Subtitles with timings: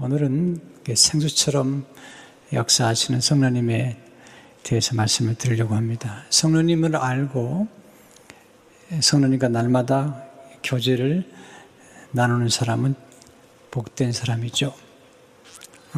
[0.00, 0.60] 오늘은
[0.94, 1.84] 생수처럼
[2.52, 4.00] 역사하시는 성령님에
[4.62, 6.22] 대해서 말씀을 드리려고 합니다.
[6.30, 7.66] 성령님을 알고
[9.00, 10.22] 성령님과 날마다
[10.62, 11.28] 교제를
[12.12, 12.94] 나누는 사람은
[13.72, 14.72] 복된 사람이죠.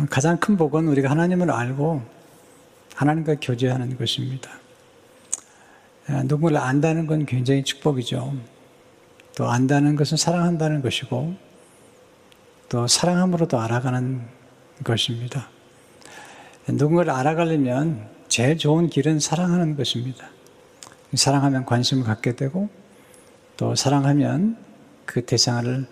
[0.09, 2.03] 가장 큰 복은 우리가 하나님을 알고
[2.95, 4.51] 하나님과 교제하는 것입니다.
[6.25, 8.35] 누구를 안다는 건 굉장히 축복이죠.
[9.37, 11.50] 또 안다는 것은 사랑한다는 것이고
[12.71, 14.23] 또 사랑함으로도 알아가는
[14.85, 15.49] 것입니다.
[16.69, 20.29] 누군가를 알아가려면 제일 좋은 길은 사랑하는 것입니다.
[21.13, 22.71] 사랑하면 관심을 갖게 되고
[23.57, 24.57] 또 사랑하면
[25.05, 25.85] 그 대상을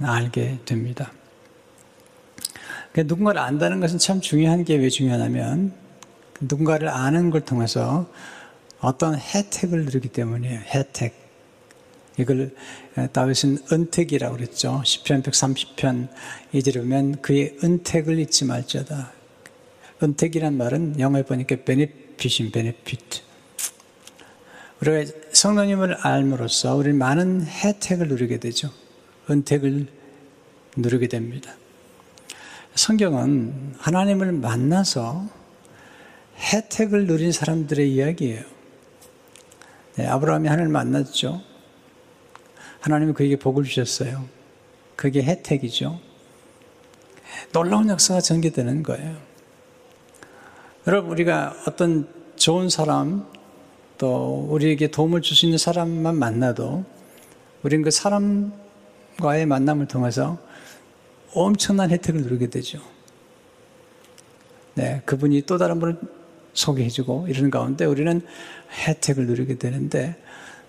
[0.00, 1.12] 알게 됩니다.
[2.96, 5.74] 누군가를 안다는 것은 참 중요한 게 왜 중요하냐면
[6.40, 8.08] 누군가를 아는 걸 통해서
[8.80, 10.60] 어떤 혜택을 누리기 때문이에요.
[10.60, 11.25] 혜택.
[12.18, 12.54] 이걸
[13.12, 14.80] 다윗은 은택이라고 그랬죠.
[14.84, 16.08] 10편 130편
[16.52, 19.12] 이절에 보면 그의 은택을 잊지 말지어다.
[20.02, 23.00] 은택이란 말은 영어에 보니까 베네핏인 베네핏.
[24.80, 28.70] 우리가 성령님을 알므로써 우리는 많은 혜택을 누리게 되죠.
[29.30, 29.86] 은택을
[30.76, 31.54] 누리게 됩니다.
[32.74, 35.26] 성경은 하나님을 만나서
[36.52, 38.42] 혜택을 누린 사람들의 이야기예요.
[39.96, 41.40] 네, 아브라함이 하나님을 만났죠.
[42.86, 44.26] 하나님이 그에게 복을 주셨어요.
[44.94, 45.98] 그게 혜택이죠.
[47.52, 49.16] 놀라운 역사가 전개되는 거예요.
[50.86, 53.26] 여러분, 우리가 어떤 좋은 사람,
[53.98, 56.84] 또 우리에게 도움을 줄 수 있는 사람만 만나도
[57.64, 60.38] 우리는 그 사람과의 만남을 통해서
[61.34, 62.78] 엄청난 혜택을 누리게 되죠.
[64.74, 65.98] 네, 그분이 또 다른 분을
[66.52, 68.20] 소개해주고 이러는 가운데 우리는
[68.86, 70.14] 혜택을 누리게 되는데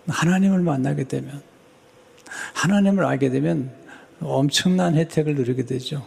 [0.07, 1.43] 하나님을 만나게 되면
[2.53, 3.71] 하나님을 알게 되면
[4.21, 6.05] 엄청난 혜택을 누리게 되죠.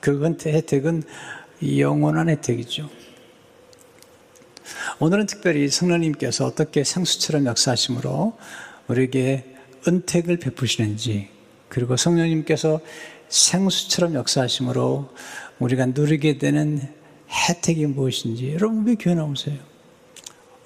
[0.00, 1.02] 그 혜택은
[1.78, 2.88] 영원한 혜택이죠.
[5.00, 8.36] 오늘은 특별히 성령님께서 어떻게 생수처럼 역사하심으로
[8.88, 9.54] 우리에게
[9.86, 11.28] 은택을 베푸시는지
[11.68, 12.80] 그리고 성령님께서
[13.28, 15.08] 생수처럼 역사하심으로
[15.58, 16.80] 우리가 누리게 되는
[17.30, 19.58] 혜택이 무엇인지 여러분 왜 교회 나오세요?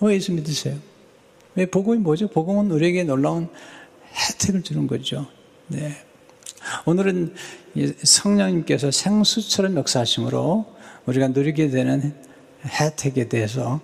[0.00, 0.76] 왜 예수 믿으세요?
[1.54, 2.28] 왜 복음이 뭐죠?
[2.28, 3.48] 복음은 우리에게 놀라운
[4.12, 5.26] 혜택을 주는 거죠.
[5.68, 5.96] 네.
[6.84, 7.34] 오늘은
[8.02, 10.66] 성령님께서 생수처럼 역사하심으로
[11.06, 12.14] 우리가 누리게 되는
[12.64, 13.80] 혜택에 대해서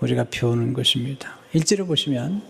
[0.00, 1.36] 우리가 배우는 것입니다.
[1.52, 2.42] 일지를 보시면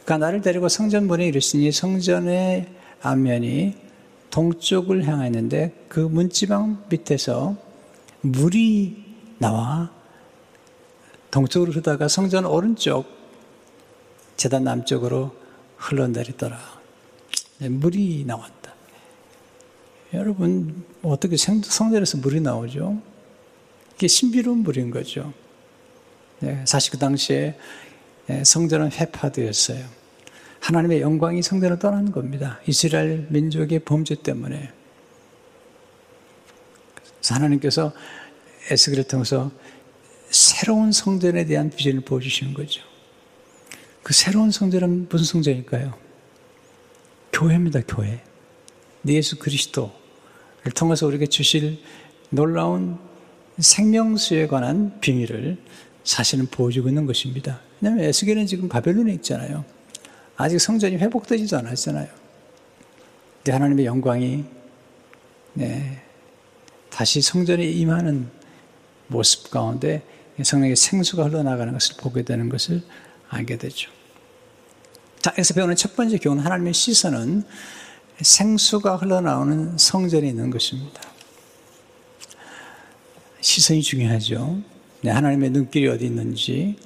[0.00, 2.68] 그가 나를 데리고 성전문에 이르시니 성전의
[3.02, 3.74] 앞면이
[4.30, 7.56] 동쪽을 향하였는데 그 문지방 밑에서
[8.22, 9.04] 물이
[9.38, 9.90] 나와
[11.30, 13.06] 동쪽으로 흐르다가 성전 오른쪽
[14.36, 15.32] 재단 남쪽으로
[15.76, 16.75] 흘러내리더라.
[17.58, 18.74] 네, 물이 나왔다.
[20.14, 23.00] 여러분, 어떻게 성전에서 물이 나오죠?
[23.94, 25.32] 이게 신비로운 물인 거죠.
[26.40, 27.58] 네, 사실 그 당시에
[28.26, 29.84] 네, 성전은 회파되었어요.
[30.60, 32.60] 하나님의 영광이 성전을 떠나는 겁니다.
[32.66, 34.72] 이스라엘 민족의 범죄 때문에.
[37.28, 37.92] 하나님께서
[38.70, 39.50] 에스겔을 통해서
[40.30, 42.82] 새로운 성전에 대한 비전을 보여주시는 거죠.
[44.02, 46.05] 그 새로운 성전은 무슨 성전일까요?
[47.36, 48.22] 교회입니다, 교회.
[49.06, 49.92] 예수 그리스도를
[50.74, 51.78] 통해서 우리에게 주실
[52.30, 52.98] 놀라운
[53.58, 55.58] 생명수에 관한 비밀을
[56.02, 57.60] 사실은 보여주고 있는 것입니다.
[57.80, 59.66] 왜냐하면 에스겔은 지금 바벨론에 있잖아요.
[60.36, 62.08] 아직 성전이 회복되지도 않았잖아요.
[63.36, 64.44] 근데 하나님의 영광이
[65.52, 66.02] 네,
[66.88, 68.30] 다시 성전에 임하는
[69.08, 70.02] 모습 가운데
[70.42, 72.82] 성령의 생수가 흘러나가는 것을 보게 되는 것을
[73.28, 73.90] 알게 되죠.
[75.26, 77.42] 자, 여기서 배우는 첫 번째 교훈, 하나님의 시선은
[78.20, 81.00] 생수가 흘러나오는 성전에 있는 것입니다.
[83.40, 84.62] 시선이 중요하죠.
[85.00, 86.76] 네, 하나님의 눈길이 어디 있는지,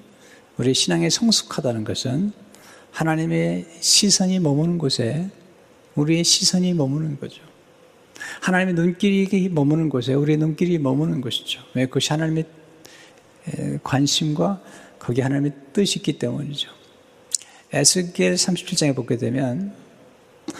[0.56, 2.32] 우리 신앙에 성숙하다는 것은
[2.92, 5.28] 하나님의 시선이 머무는 곳에
[5.94, 7.42] 우리의 시선이 머무는 거죠.
[8.40, 11.60] 하나님의 눈길이 머무는 곳에 우리의 눈길이 머무는 것이죠.
[11.74, 11.84] 왜?
[11.84, 12.46] 그것이 하나님의
[13.82, 14.62] 관심과
[14.98, 16.79] 거기 하나님의 뜻이 있기 때문이죠.
[17.72, 19.72] 에스겔 37장에 보게 되면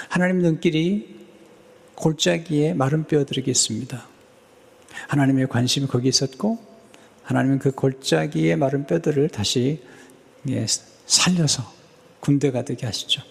[0.08, 1.20] 하나님 눈길이
[1.96, 4.06] 골짜기에 마른 뼈들에게 있습니다.
[5.08, 6.58] 하나님의 관심이 거기 있었고
[7.24, 9.82] 하나님은 그 골짜기의 마른 뼈들을 다시
[10.48, 10.66] 예,
[11.06, 11.72] 살려서
[12.20, 13.22] 군대가 되게 하시죠.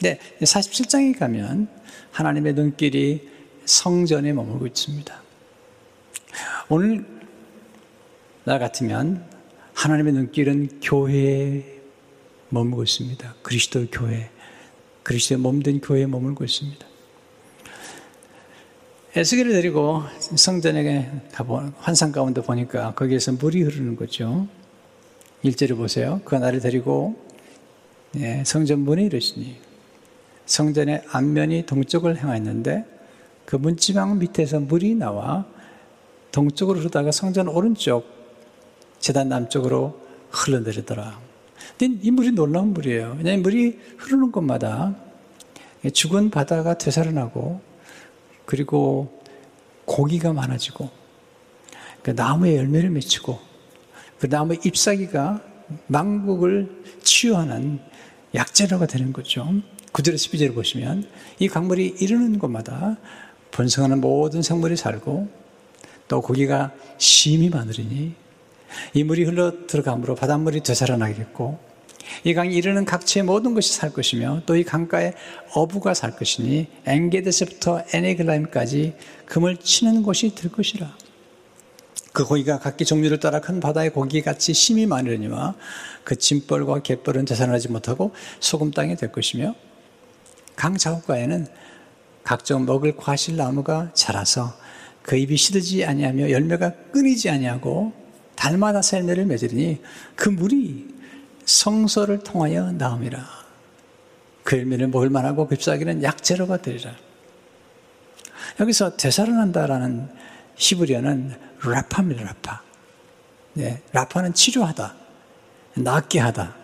[0.00, 1.68] 네, 47장에 가면
[2.10, 3.28] 하나님의 눈길이
[3.64, 5.22] 성전에 머물고 있습니다.
[6.68, 7.06] 오늘
[8.44, 9.24] 나 같으면
[9.74, 11.81] 하나님의 눈길은 교회에
[12.52, 13.34] 머물고 있습니다.
[13.42, 14.30] 그리스도 교회,
[15.02, 16.86] 그리스도의 몸된 교회에 머물고 있습니다.
[19.16, 24.46] 에스겔을 데리고 성전에 가보, 환상 가운데 보니까 거기에서 물이 흐르는 거죠.
[25.42, 26.20] 일제를 보세요.
[26.24, 27.16] 그 나를 데리고
[28.16, 29.56] 예, 성전 문에 이르시니
[30.44, 32.84] 성전의 앞면이 동쪽을 향하였는데
[33.46, 35.46] 그 문지방 밑에서 물이 나와
[36.30, 38.06] 동쪽으로 흐르다가 성전 오른쪽
[38.98, 39.98] 재단 남쪽으로
[40.30, 41.31] 흘러내리더라.
[41.78, 43.16] 근데 이 물이 놀라운 물이에요.
[43.18, 44.94] 왜냐하면 물이 흐르는 곳마다
[45.92, 47.60] 죽은 바다가 되살아나고
[48.44, 49.22] 그리고
[49.84, 50.90] 고기가 많아지고
[52.02, 53.38] 그 나무에 열매를 맺히고
[54.18, 55.42] 그 나무의 잎사귀가
[55.86, 57.80] 망국을 치유하는
[58.34, 59.48] 약재료가 되는 거죠.
[59.92, 61.06] 9절 12절을 보시면
[61.38, 62.96] 이 강물이 이르는 곳마다
[63.50, 65.28] 번성하는 모든 생물이 살고
[66.08, 68.14] 또 고기가 심이 많으리니
[68.94, 71.72] 이 물이 흘러 들어감으로 바닷물이 되살아나겠고
[72.24, 75.14] 이 강이 이르는 각지의 모든 것이 살 것이며 또 이 강가에
[75.54, 78.94] 어부가 살 것이니 엥게데스부터 에네글라임까지
[79.26, 80.94] 금을 치는 곳이 될 것이라.
[82.12, 85.54] 그 고기가 각기 종류를 따라 큰 바다의 고기같이 심이 많으니와
[86.04, 89.54] 그 짐벌과 갯벌은 되살아나지 못하고 소금 땅이 될 것이며
[90.54, 91.46] 강 자욱가에는
[92.22, 94.54] 각종 먹을 과실 나무가 자라서
[95.02, 97.92] 그 입이 시들지 아니하며 열매가 끊이지 아니하고
[98.42, 99.80] 달마다 셀매를 맺으리니
[100.16, 100.88] 그 물이
[101.44, 103.24] 성소를 통하여 나옵니다.
[104.42, 106.92] 그 열매를 먹을 만하고 깁사기는 약재료가 되리라.
[108.58, 110.08] 여기서 되살아난다라는
[110.56, 112.62] 히브리어는 라파입니다, 라파.
[113.52, 114.92] 네, 라파는 치료하다,
[115.76, 116.56] 낫게 하다,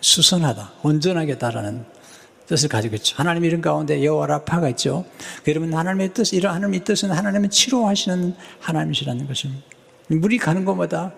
[0.00, 1.84] 수선하다, 온전하게 하다라는
[2.48, 3.14] 뜻을 가지고 있죠.
[3.16, 5.04] 하나님 이름 가운데 여호와 라파가 있죠.
[5.44, 9.75] 그러면 하나님의 뜻, 이런 하나님의 뜻은 하나님은 치료하시는 하나님이시라는 것입니다.
[10.08, 11.12] 물이 가는 곳마다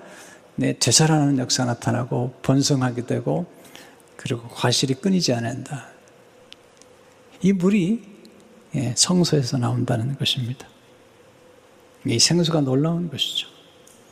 [0.57, 3.47] 네, 되살아나는 역사가 나타나고 번성하게 되고
[4.17, 5.87] 그리고 과실이 끊이지 않는다.
[7.43, 8.03] 이 물이
[8.75, 10.67] 예, 성소에서 나온다는 것입니다.
[12.07, 13.49] 이 생수가 놀라운 것이죠.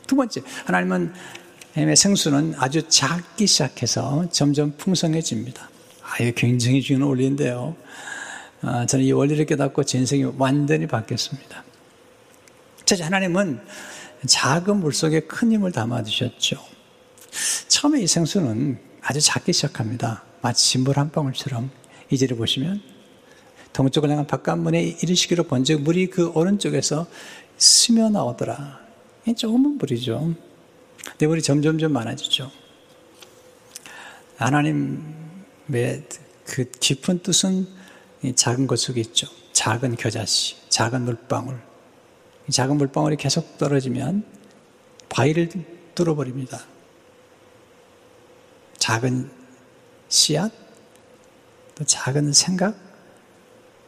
[0.07, 1.13] 두 번째, 하나님은
[1.95, 5.69] 생수는 아주 작기 시작해서 점점 풍성해집니다.
[6.01, 7.75] 아, 이 굉장히 중요한 원리인데요.
[8.61, 11.63] 아, 저는 이 원리를 깨닫고 제 인생이 완전히 바뀌었습니다.
[12.85, 13.59] 자, 하나님은
[14.25, 16.57] 작은 물 속에 큰 힘을 담아두셨죠.
[17.67, 20.23] 처음에 이 생수는 아주 작게 시작합니다.
[20.41, 21.69] 마치 물한 방울처럼
[22.09, 22.81] 이제를 보시면
[23.73, 27.05] 동쪽을 향한 바깥문에 이르시기로 번즉 물이 그 오른쪽에서
[27.57, 28.79] 스며 나오더라.
[29.35, 30.33] 조금은 물이죠.
[31.17, 32.51] 내 물이 점점점 많아지죠.
[34.37, 35.03] 하나님의
[36.45, 37.67] 그 깊은 뜻은
[38.35, 39.27] 작은 것 속에 있죠.
[39.53, 41.59] 작은 겨자씨, 작은 물방울,
[42.49, 44.23] 작은 물방울이 계속 떨어지면
[45.09, 45.49] 바위를
[45.95, 46.61] 뚫어버립니다.
[48.77, 49.29] 작은
[50.09, 50.51] 씨앗,
[51.75, 52.75] 또 작은 생각,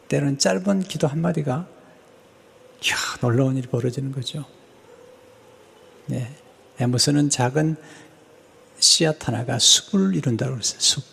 [0.08, 1.66] 때로는 짧은 기도 한마디가
[2.84, 4.44] 이야, 놀라운 일이 벌어지는 거죠.
[6.06, 6.34] 네.
[6.78, 7.76] 에모스는 작은
[8.78, 10.80] 씨앗 하나가 숲을 이룬다고 그랬어요.
[10.80, 11.04] 숲.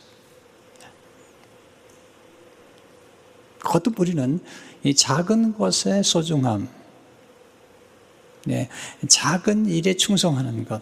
[3.59, 4.39] 그것도 우리는
[4.83, 6.69] 이 작은 것의 소중함,
[8.47, 8.69] 네,
[9.09, 10.81] 작은 일에 충성하는 것.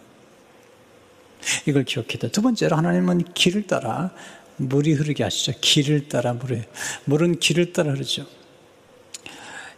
[1.65, 4.13] 이걸 기억해야 두 번째로 하나님은 길을 따라
[4.57, 5.53] 물이 흐르게 하시죠.
[5.61, 6.61] 길을 따라 물이.
[7.05, 8.27] 물은 길을 따라 흐르죠.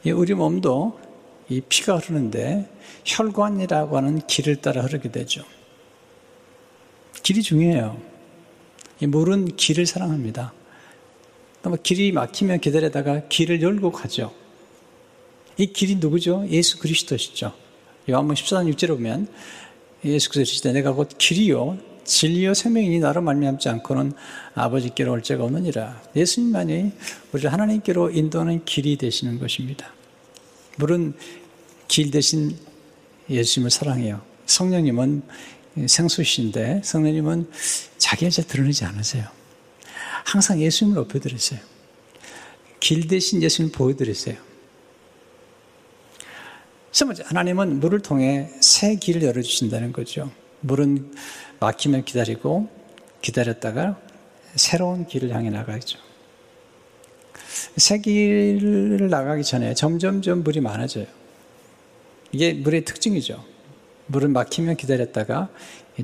[0.05, 0.99] 우리 몸도
[1.47, 2.69] 이 피가 흐르는데
[3.05, 5.45] 혈관이라고 하는 길을 따라 흐르게 되죠.
[7.23, 8.01] 길이 중요해요.
[8.99, 10.53] 이 물은 길을 사랑합니다.
[11.83, 14.33] 길이 막히면 기다리다가 길을 열고 가죠.
[15.57, 16.45] 이 길이 누구죠?
[16.49, 17.66] 예수 그리스도시죠.
[18.09, 19.27] 요한복 14장 6절에 보면
[20.05, 24.13] 예수 그리스도 내가 곧 길이요 진리요 생명이니 나로 말미암지 않고는
[24.55, 26.01] 아버지께로 올 자가 없느니라.
[26.15, 26.93] 예수님만이
[27.33, 29.93] 우리를 하나님께로 인도하는 길이 되시는 것입니다.
[30.77, 31.15] 물은
[31.89, 32.55] 길 대신
[33.29, 34.21] 예수님을 사랑해요.
[34.45, 35.23] 성령님은
[35.85, 37.51] 생수신데 성령님은
[37.97, 39.27] 자기 자 드러내지 않으세요.
[40.23, 41.59] 항상 예수님을 높여드리세요.
[42.79, 44.46] 길 대신 예수님을 보여드리세요.
[46.91, 50.31] 세 번째, 하나님은 물을 통해 새 길을 열어주신다는 거죠.
[50.61, 51.13] 물은
[51.59, 52.69] 막히면 기다리고
[53.21, 53.99] 기다렸다가
[54.55, 55.99] 새로운 길을 향해 나가죠.
[57.77, 61.05] 새 길을 나가기 전에 점점점 물이 많아져요.
[62.31, 63.43] 이게 물의 특징이죠.
[64.07, 65.49] 물은 막히면 기다렸다가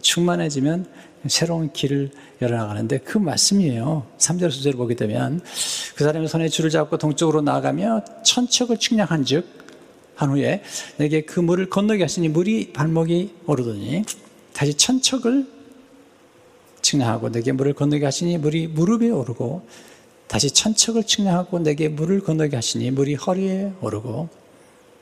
[0.02, 0.88] 충만해지면
[1.28, 2.12] 새로운 길을
[2.42, 4.06] 열어나가는데 그 말씀이에요.
[4.18, 5.42] 3절 수절을 보게 되면
[5.96, 9.63] 그 사람의 손에 줄을 잡고 동쪽으로 나가며 천척을 측량한 즉
[10.16, 10.62] 한 후에
[10.98, 14.04] 내게 그 물을 건너게 하시니 물이 발목이 오르더니
[14.54, 15.48] 다시 천척을
[16.82, 19.66] 측량하고 내게 물을 건너게 하시니 물이 무릎에 오르고
[20.28, 24.30] 다시 천척을 측량하고 내게 물을 건너게 하시니 물이 허리에 오르고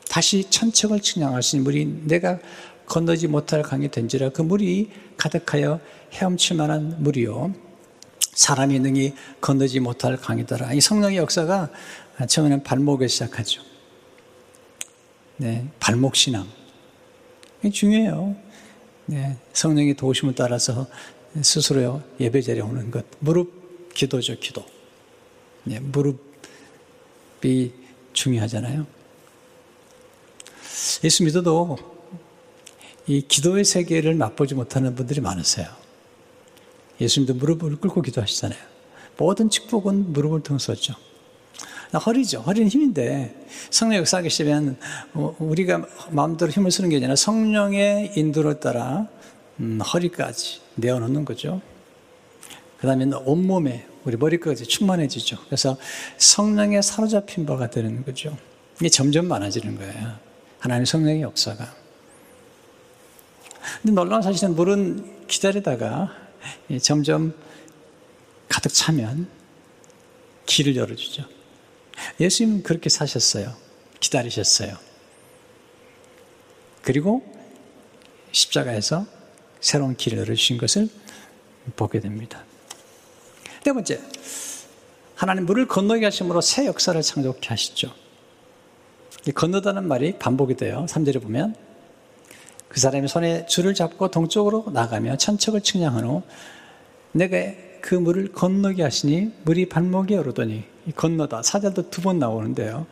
[0.10, 2.40] 다시 천척을 측량하신 물이 내가
[2.86, 5.80] 건너지 못할 강이 된지라 그 물이 가득하여
[6.14, 7.54] 헤엄칠 만한 물이요.
[8.34, 10.74] 사람이 능히 건너지 못할 강이더라.
[10.74, 11.70] 이 성령의 역사가
[12.28, 13.71] 처음에는 발목에 시작하죠.
[15.42, 16.48] 네, 발목 신앙.
[17.74, 18.36] 중요해요.
[19.08, 20.86] 네, 성령의 도우심을 따라서
[21.42, 23.04] 스스로 예배 자리에 오는 것.
[23.18, 24.64] 무릎 기도죠, 기도.
[25.64, 27.74] 네, 무릎이
[28.14, 28.86] 중요하잖아요.
[31.04, 31.76] 예수 믿어도
[33.08, 35.68] 이 기도의 세계를 맛보지 못하는 분들이 많으세요.
[37.00, 38.60] 예수님도 무릎을 꿇고 기도하시잖아요.
[39.18, 40.94] 모든 축복은 무릎을 통해서 죠.
[41.98, 42.42] 허리죠.
[42.42, 43.36] 허리는 힘인데
[43.70, 44.04] 성령
[45.14, 49.08] 어, 우리가 마음대로 힘을 쓰는 게 아니라 성령의 인도를 따라
[49.60, 51.62] 음, 허리까지 내어놓는 거죠.
[52.78, 55.38] 그 다음에 온몸에 우리 머리까지 충만해지죠.
[55.46, 55.78] 그래서
[56.18, 58.36] 성령에 사로잡힌 바가 되는 거죠.
[58.80, 60.16] 이게 점점 많아지는 거예요.
[60.60, 61.76] 하나님 성령의 역사가.
[63.82, 66.12] 근데 놀라운 사실은 물은 기다리다가
[66.82, 67.34] 점점
[68.50, 69.28] 가득 차면
[70.48, 71.41] 길을 열어주죠.
[72.22, 73.54] 예수님은 그렇게 사셨어요.
[74.00, 74.78] 기다리셨어요.
[76.84, 77.24] 그리고
[78.32, 79.06] 십자가에서
[79.60, 80.88] 새로운 길을 열어주신 것을
[81.76, 82.44] 보게 됩니다.
[83.64, 84.00] 네 번째,
[85.16, 87.94] 하나님 물을 건너게 하심으로 새 역사를 창조케 하시죠.
[89.36, 90.86] 건너다는 말이 반복이 돼요.
[90.90, 91.56] 3절에 보면
[92.68, 96.24] 그 사람이 손에 줄을 잡고 동쪽으로 나가며 천척을 측량한 후
[97.12, 97.38] 내가
[97.82, 102.88] 그 물을 건너게 하시니 물이 발목에 오르더니 건너다 사절도 두 번 나오는데요.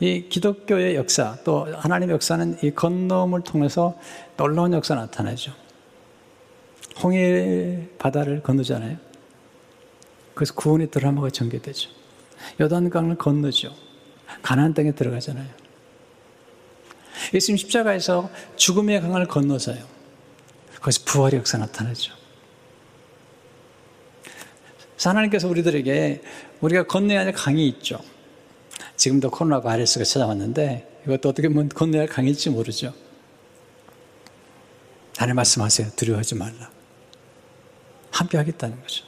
[0.00, 3.98] 이 기독교의 역사 또 하나님의 역사는 이 건너음을 통해서
[4.36, 5.52] 놀라운 역사 나타나죠.
[7.02, 8.96] 홍해 바다를 건너잖아요.
[10.34, 11.90] 그래서 구원의 드라마가 전개되죠.
[12.60, 13.74] 요단강을 건너죠.
[14.42, 15.48] 가나안 땅에 들어가잖아요.
[17.34, 19.82] 예수님 십자가에서 죽음의 강을 건너서요.
[20.80, 22.17] 거기서 부활의 역사 나타나죠.
[25.06, 26.22] 하나님께서 우리들에게
[26.60, 28.00] 우리가 건너야 할 강이 있죠.
[28.96, 32.92] 지금도 코로나 바이러스가 찾아왔는데 이것도 어떻게 보면 건너야 할 강일지 모르죠.
[35.16, 35.90] 하나님 말씀하세요.
[35.96, 36.70] 두려워하지 말라.
[38.10, 39.04] 함께 하겠다는 거죠.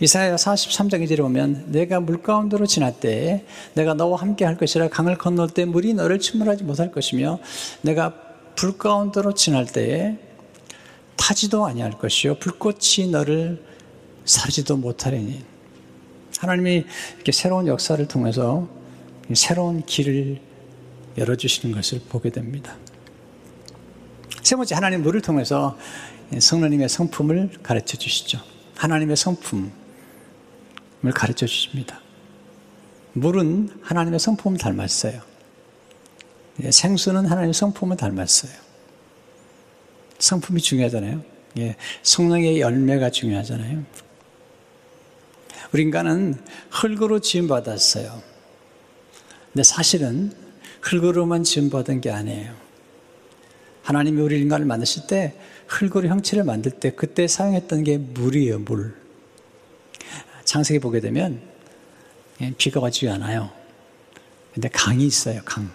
[0.00, 5.18] 이사야 43장 2절에 보면 내가 물 가운데로 지날 때에 내가 너와 함께 할 것이라 강을
[5.18, 7.38] 건널 때 물이 너를 침몰하지 못할 것이며
[7.82, 8.14] 내가
[8.54, 10.18] 불 가운데로 지날 때에
[11.28, 13.62] 타지도 아니할 것이요 불꽃이 너를
[14.24, 15.44] 사지도 못하리니
[16.38, 18.66] 하나님이 이렇게 새로운 역사를 통해서
[19.34, 20.40] 새로운 길을
[21.18, 22.76] 열어주시는 것을 보게 됩니다.
[24.42, 25.76] 세 번째, 하나님 물을 통해서
[26.38, 28.40] 성령님의 성품을 가르쳐 주시죠.
[28.76, 29.70] 하나님의 성품을
[31.14, 32.00] 가르쳐 주십니다.
[33.12, 35.20] 물은 하나님의 성품을 닮았어요.
[36.62, 38.67] 예, 생수는 하나님의 성품을 닮았어요.
[40.18, 41.22] 성품이 중요하잖아요.
[41.58, 43.84] 예, 성령의 열매가 중요하잖아요.
[45.72, 46.34] 우리 인간은
[46.70, 48.22] 흙으로 지음 받았어요.
[49.52, 50.32] 근데 사실은
[50.80, 52.54] 흙으로만 지음 받은 게 아니에요.
[53.82, 55.34] 하나님이 우리 인간을 만드실 때
[55.66, 58.94] 흙으로 형체를 만들 때 그때 사용했던 게 물이에요, 물.
[60.44, 61.42] 창세기 보게 되면
[62.40, 63.50] 예, 비가 와지 않아요.
[64.54, 65.70] 근데 강이 있어요, 강.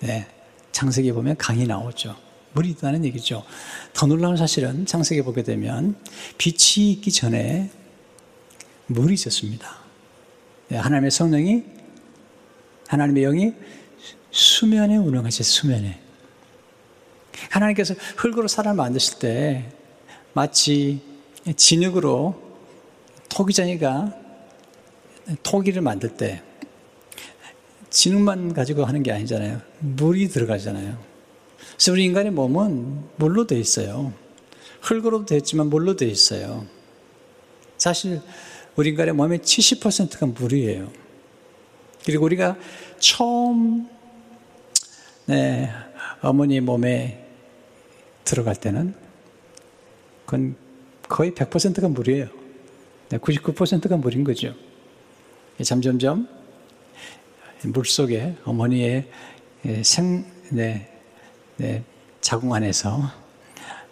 [0.00, 0.26] 네.
[0.72, 2.16] 창세기 보면 강이 나오죠.
[2.52, 3.44] 물이 있다는 얘기죠.
[3.92, 5.96] 더 놀라운 사실은 창세기 보게 되면
[6.38, 7.70] 빛이 있기 전에
[8.86, 9.78] 물이 있었습니다.
[10.68, 11.64] 네, 하나님의 성령이,
[12.88, 13.54] 하나님의 영이
[14.30, 16.00] 수면에 운행하시 수면에.
[17.50, 19.72] 하나님께서 흙으로 사람을 만드실 때
[20.32, 21.00] 마치
[21.56, 22.50] 진흙으로
[23.28, 24.14] 토기장이가
[25.42, 26.42] 토기를 만들 때
[27.90, 29.60] 진흙만 가지고 하는 게 아니잖아요.
[29.80, 31.09] 물이 들어가잖아요.
[31.80, 34.12] 그래서 우리 인간의 몸은 물로 되어 있어요.
[34.82, 36.66] 흙으로도 되어 있지만 물로 되어 있어요.
[37.78, 38.20] 사실
[38.76, 40.92] 우리 인간의 몸의 70%가 물이에요.
[42.04, 42.58] 그리고 우리가
[42.98, 43.88] 처음
[45.24, 45.70] 네,
[46.20, 47.26] 어머니 몸에
[48.24, 48.94] 들어갈 때는
[50.26, 50.56] 그건
[51.08, 52.28] 거의 100%가 물이에요.
[53.08, 54.54] 99%가 물인 거죠.
[55.62, 56.28] 점점점
[57.64, 59.08] 물 속에 어머니의
[59.82, 60.99] 생, 네,
[61.60, 61.84] 네,
[62.22, 63.12] 자궁 안에서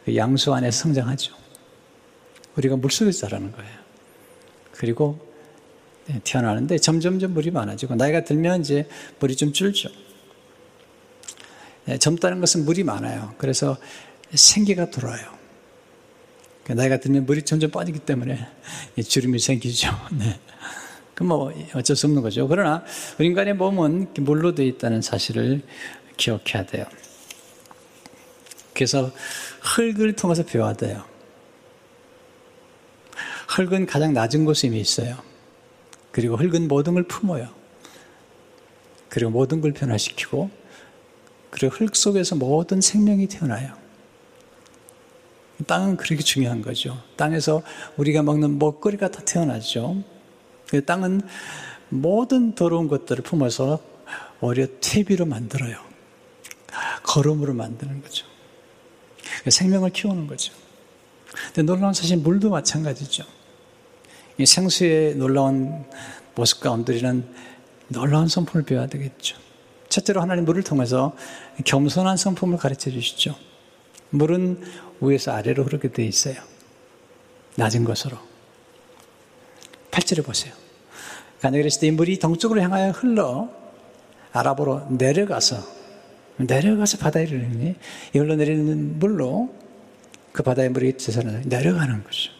[0.07, 1.35] 그 양수 안에서 성장하죠.
[2.57, 3.71] 우리가 물 속에서 자라는 거예요.
[4.73, 5.19] 그리고
[6.07, 8.89] 네, 태어나는데 점점점 물이 많아지고 나이가 들면 이제
[9.21, 9.91] 물이 좀 줄죠.
[11.85, 13.35] 네, 젊다는 것은 물이 많아요.
[13.37, 13.77] 그래서
[14.33, 15.27] 생기가 돌아요.
[16.65, 18.47] 그러니까 나이가 들면 물이 점점 빠지기 때문에
[19.07, 19.91] 주름이 생기죠.
[20.19, 20.41] 네.
[21.15, 22.49] 그럼 뭐 어쩔 수 없는 거죠.
[22.49, 22.83] 그러나
[23.19, 25.61] 우리 인간의 몸은 물로 되어 있다는 사실을
[26.17, 26.87] 기억해야 돼요.
[28.79, 29.11] 그래서
[29.61, 31.03] 흙을 통해서 배워야 돼요.
[33.49, 35.19] 흙은 가장 낮은 곳에 이미 있어요.
[36.13, 37.49] 그리고 흙은 모든 걸 품어요.
[39.09, 40.49] 그리고 모든 걸 변화시키고,
[41.51, 43.75] 그리고 흙 속에서 모든 생명이 태어나요.
[45.67, 47.03] 땅은 그렇게 중요한 거죠.
[47.17, 47.63] 땅에서
[47.97, 50.05] 우리가 먹는 먹거리가 다 태어나죠.
[50.69, 51.23] 그 땅은
[51.89, 53.81] 모든 더러운 것들을 품어서
[54.41, 55.79] 오히려 퇴비로 만들어요.
[57.03, 58.38] 거름으로 만드는 거죠.
[59.51, 60.53] 생명을 키우는 거죠.
[61.47, 63.25] 근데 놀라운 사실 물도 마찬가지죠.
[64.39, 65.85] 이 생수의 놀라운
[66.35, 67.27] 모습 가운데 우리는
[67.89, 69.37] 놀라운 성품을 배워야 되겠죠.
[69.89, 71.15] 첫째로 하나님 물을 통해서
[71.65, 73.35] 겸손한 성품을 가르쳐 주시죠.
[74.11, 74.63] 물은
[75.01, 76.37] 위에서 아래로 흐르게 되어 있어요.
[77.57, 78.17] 낮은 것으로.
[79.91, 80.53] 8절에 보세요.
[81.83, 83.49] 이 물이 동쪽으로 향하여 흘러
[84.33, 85.78] 아랍으로 내려가서
[86.39, 87.75] 내려가서 바다에 이르니
[88.15, 89.55] 이 흘러내리는 물로
[90.33, 92.31] 그 바다의 물이 제사를 내려가는 거죠.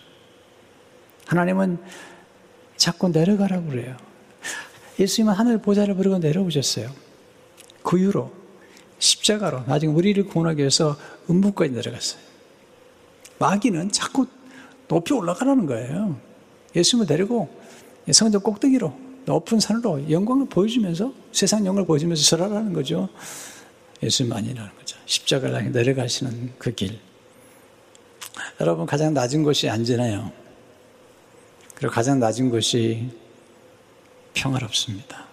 [1.27, 1.79] 하나님은
[2.77, 3.97] 자꾸 내려가라고 그래요.
[4.99, 6.91] 예수님은 하늘 보좌를 부르고 내려오셨어요.
[7.83, 8.33] 그 이후로
[8.99, 10.97] 십자가로 나중에 우리를 구원하기 위해서
[11.31, 12.21] 음부까지 내려갔어요.
[13.39, 14.27] 마귀는 자꾸
[14.89, 16.19] 높이 올라가라는 거예요.
[16.75, 17.49] 예수님을 데리고
[18.11, 18.93] 성전 꼭대기로
[19.27, 23.09] 높은 산으로 영광을 보여주면서 세상 영광을 보여주면서 설하라는 거죠.
[24.03, 24.97] 예수님만이라는 거죠.
[25.07, 26.99] 십자가를 향해 내려가시는 그 길.
[28.61, 30.33] 여러분 가장 낮은 곳이 안전해요.
[31.75, 33.11] 그리고 가장 낮은 곳이
[34.35, 35.27] 평화롭습니다.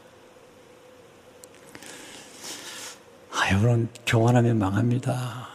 [3.32, 5.50] 아, 여러분 교만하면 망합니다.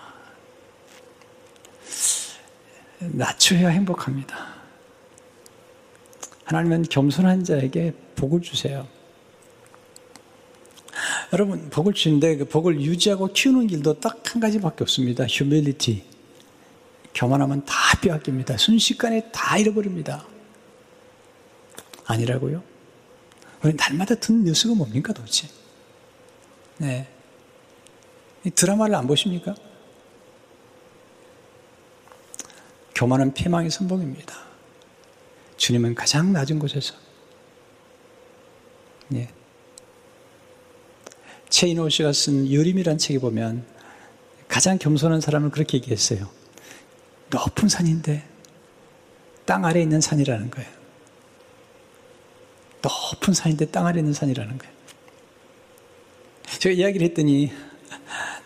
[2.99, 4.55] 낮춰야 행복합니다.
[6.45, 8.87] 하나님은 겸손한 자에게 복을 주세요.
[11.33, 15.27] 여러분, 복을 주는데 그 복을 유지하고 키우는 길도 딱 한 가지밖에 없습니다.
[15.27, 16.05] 휴밀리티.
[17.15, 18.57] 교만하면 다 빼앗깁니다.
[18.57, 20.25] 순식간에 다 잃어버립니다.
[22.07, 22.63] 아니라고요?
[23.65, 25.49] 우리 날마다 듣는 뉴스가 뭡니까 도대체?
[26.79, 27.09] 네.
[28.55, 29.57] 드라마를 안 보십니까?
[32.95, 34.35] 교만은 피망의 선봉입니다.
[35.57, 36.95] 주님은 가장 낮은 곳에서
[39.15, 39.29] 예.
[41.51, 43.65] 체인호 씨가 쓴 유림이란 책에 보면
[44.49, 46.29] 가장 겸손한 사람을 그렇게 얘기했어요.
[47.31, 48.25] 높은 산인데
[49.45, 50.69] 땅 아래에 있는 산이라는 거예요.
[52.83, 54.75] 높은 산인데 땅 아래에 있는 산이라는 거예요.
[56.59, 57.53] 제가 이야기를 했더니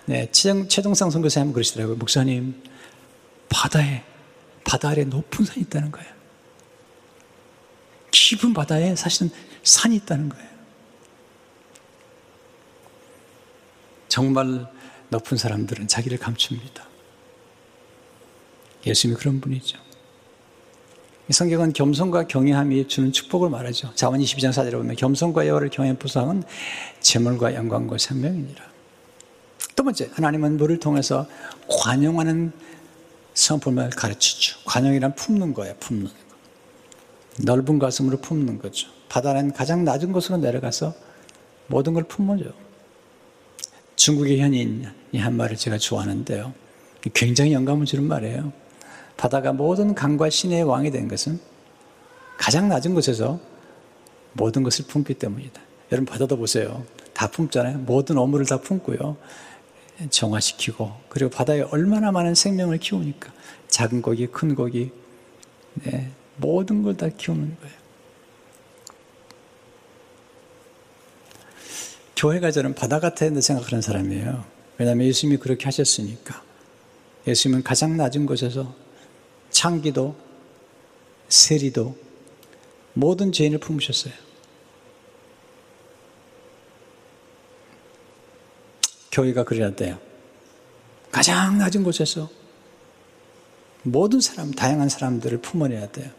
[0.06, 1.96] 네, 최동, 최동상 선교사님 그러시더라고요.
[1.96, 2.62] 목사님,
[3.48, 4.04] 바다에,
[4.64, 6.12] 바다 아래 높은 산이 있다는 거예요.
[8.10, 9.30] 깊은 바다에 사실은
[9.62, 10.53] 산이 있다는 거예요.
[14.14, 14.64] 정말
[15.08, 16.86] 높은 사람들은 자기를 감춥니다.
[18.86, 19.76] 예수님이 그런 분이죠.
[21.30, 23.92] 성경은 겸손과 경외함이 주는 축복을 말하죠.
[23.96, 26.44] 자원 22장 4절에 보면 겸손과 여호를 경외한 부상은
[27.00, 28.62] 재물과 영광과 생명이니라.
[29.74, 31.26] 두 번째, 하나님은 물을 통해서
[31.68, 32.52] 관용하는
[33.34, 34.60] 성품을 가르치죠.
[34.64, 36.12] 관용이란 품는 거예요, 품는 거.
[37.42, 38.86] 넓은 가슴으로 품는 거죠.
[39.08, 40.94] 바다는 가장 낮은 곳으로 내려가서
[41.66, 42.63] 모든 걸 품어줘.
[44.04, 44.86] 중국의 현인이
[45.16, 46.52] 한 말을 제가 좋아하는데요.
[47.14, 48.52] 굉장히 영감을 주는 말이에요.
[49.16, 51.40] 바다가 모든 강과 시내의 왕이 된 것은
[52.36, 53.40] 가장 낮은 곳에서
[54.34, 55.58] 모든 것을 품기 때문이다.
[55.90, 56.84] 여러분 바다도 보세요.
[57.14, 57.78] 다 품잖아요.
[57.78, 59.16] 모든 어물을 다 품고요.
[60.10, 63.32] 정화시키고 그리고 바다에 얼마나 많은 생명을 키우니까
[63.68, 64.90] 작은 고기, 큰 고기,
[65.82, 67.83] 네, 모든 걸 다 키우는 거예요.
[72.16, 74.44] 교회가 저는 바다 같다는 생각하는 사람이에요.
[74.78, 76.42] 왜냐하면 예수님이 그렇게 하셨으니까.
[77.26, 78.74] 예수님은 가장 낮은 곳에서
[79.50, 80.16] 창기도,
[81.28, 81.96] 세리도,
[82.92, 84.12] 모든 죄인을 품으셨어요.
[89.10, 89.98] 교회가 그래야 돼요.
[91.10, 92.28] 가장 낮은 곳에서
[93.84, 96.10] 모든 사람, 다양한 사람들을 품어내야 돼요.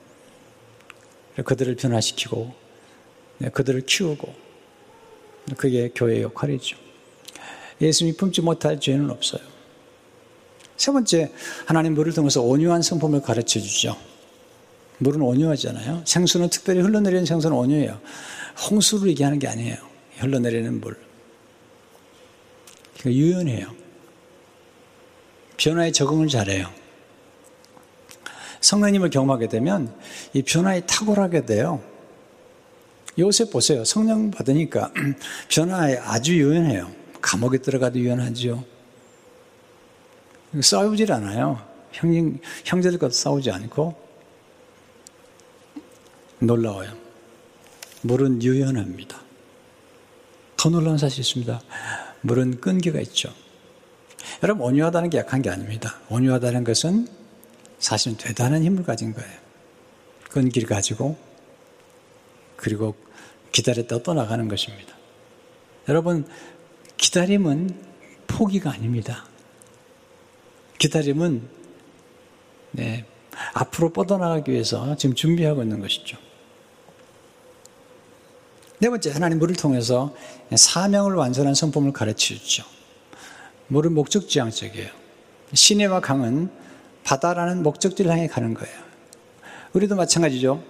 [1.43, 2.53] 그들을 변화시키고,
[3.39, 4.44] 네, 그들을 키우고,
[5.58, 6.77] 그게 교회의 역할이죠.
[7.81, 9.41] 예수님이 품지 못할 죄는 없어요.
[10.77, 11.31] 세 번째,
[11.65, 13.95] 하나님 물을 통해서 온유한 성품을 가르쳐 주죠.
[14.97, 16.03] 물은 온유하잖아요.
[16.05, 17.99] 생수는 특별히 흘러내리는 생수는 온유해요.
[18.69, 19.77] 홍수를 얘기하는 게 아니에요.
[20.17, 20.97] 흘러내리는 물.
[23.05, 23.71] 유연해요.
[25.58, 26.69] 변화에 적응을 잘해요.
[28.62, 29.95] 성령님을 경험하게 되면
[30.34, 31.84] 이 변화에 탁월하게 돼요.
[33.17, 33.86] 요새 보세요.
[33.86, 34.91] 성령 받으니까
[35.49, 36.91] 변화에 아주 유연해요.
[37.21, 38.63] 감옥에 들어가도 유연하지요.
[40.62, 41.65] 싸우질 않아요.
[41.91, 43.95] 형, 형제들과 싸우지 않고
[46.39, 46.91] 놀라워요.
[48.01, 49.21] 물은 유연합니다.
[50.58, 51.62] 더 놀라운 사실이 있습니다.
[52.21, 53.34] 물은 끈기가 있죠.
[54.43, 55.99] 여러분, 온유하다는 게 약한 게 아닙니다.
[56.10, 57.08] 온유하다는 것은
[57.80, 59.32] 사실은 대단한 힘을 가진 거예요.
[60.32, 61.17] 끈기를 가지고,
[62.56, 62.95] 그리고
[63.56, 64.94] 기다렸다 떠나가는 것입니다.
[65.88, 66.28] 여러분,
[66.98, 67.74] 기다림은
[68.28, 69.24] 포기가 아닙니다.
[70.78, 71.41] 기다림은,
[72.72, 73.06] 네,
[73.54, 76.18] 앞으로 뻗어나가기 위해서 지금 준비하고 있는 것이죠.
[78.80, 80.13] 네 번째, 하나님 물을 통해서
[80.54, 82.65] 사명을 완전한 성품을 가르쳐 주죠.
[83.68, 84.89] 물은 목적지향적이에요.
[85.54, 86.52] 시내와 강은
[87.06, 88.78] 바다라는 목적지를 향해 가는 거예요.
[89.72, 90.62] 우리도 마찬가지죠.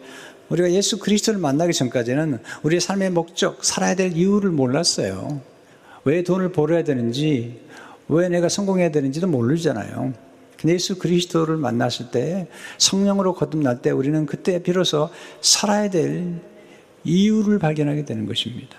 [0.49, 5.41] 우리가 예수 그리스도를 만나기 전까지는 우리의 삶의 목적, 살아야 될 이유를 몰랐어요.
[6.03, 7.61] 왜 돈을 벌어야 되는지,
[8.07, 10.13] 왜 내가 성공해야 되는지도 모르잖아요.
[10.57, 15.09] 근데 예수 그리스도를 만났을 때, 성령으로 거듭날 때 우리는 그때 비로소
[15.41, 16.39] 살아야 될
[17.03, 18.77] 이유를 발견하게 되는 것입니다.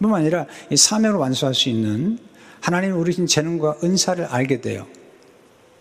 [0.00, 2.18] 뿐만 아니라 이 사명을 완수할 수 있는
[2.60, 4.86] 하나님 우리 신 재능과 은사를 알게 돼요.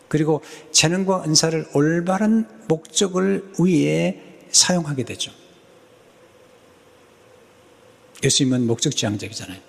[0.07, 0.41] 그리고
[0.71, 5.31] 재능과 은사를 올바른 목적을 위해 사용하게 되죠.
[8.23, 9.59] 예수님은 목적지향적이잖아요.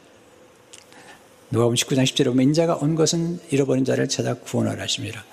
[1.51, 5.25] 누가복음 19장 10절에 보면 인자가 온 것은 잃어버린 자를 찾아 구원하라 하십니다.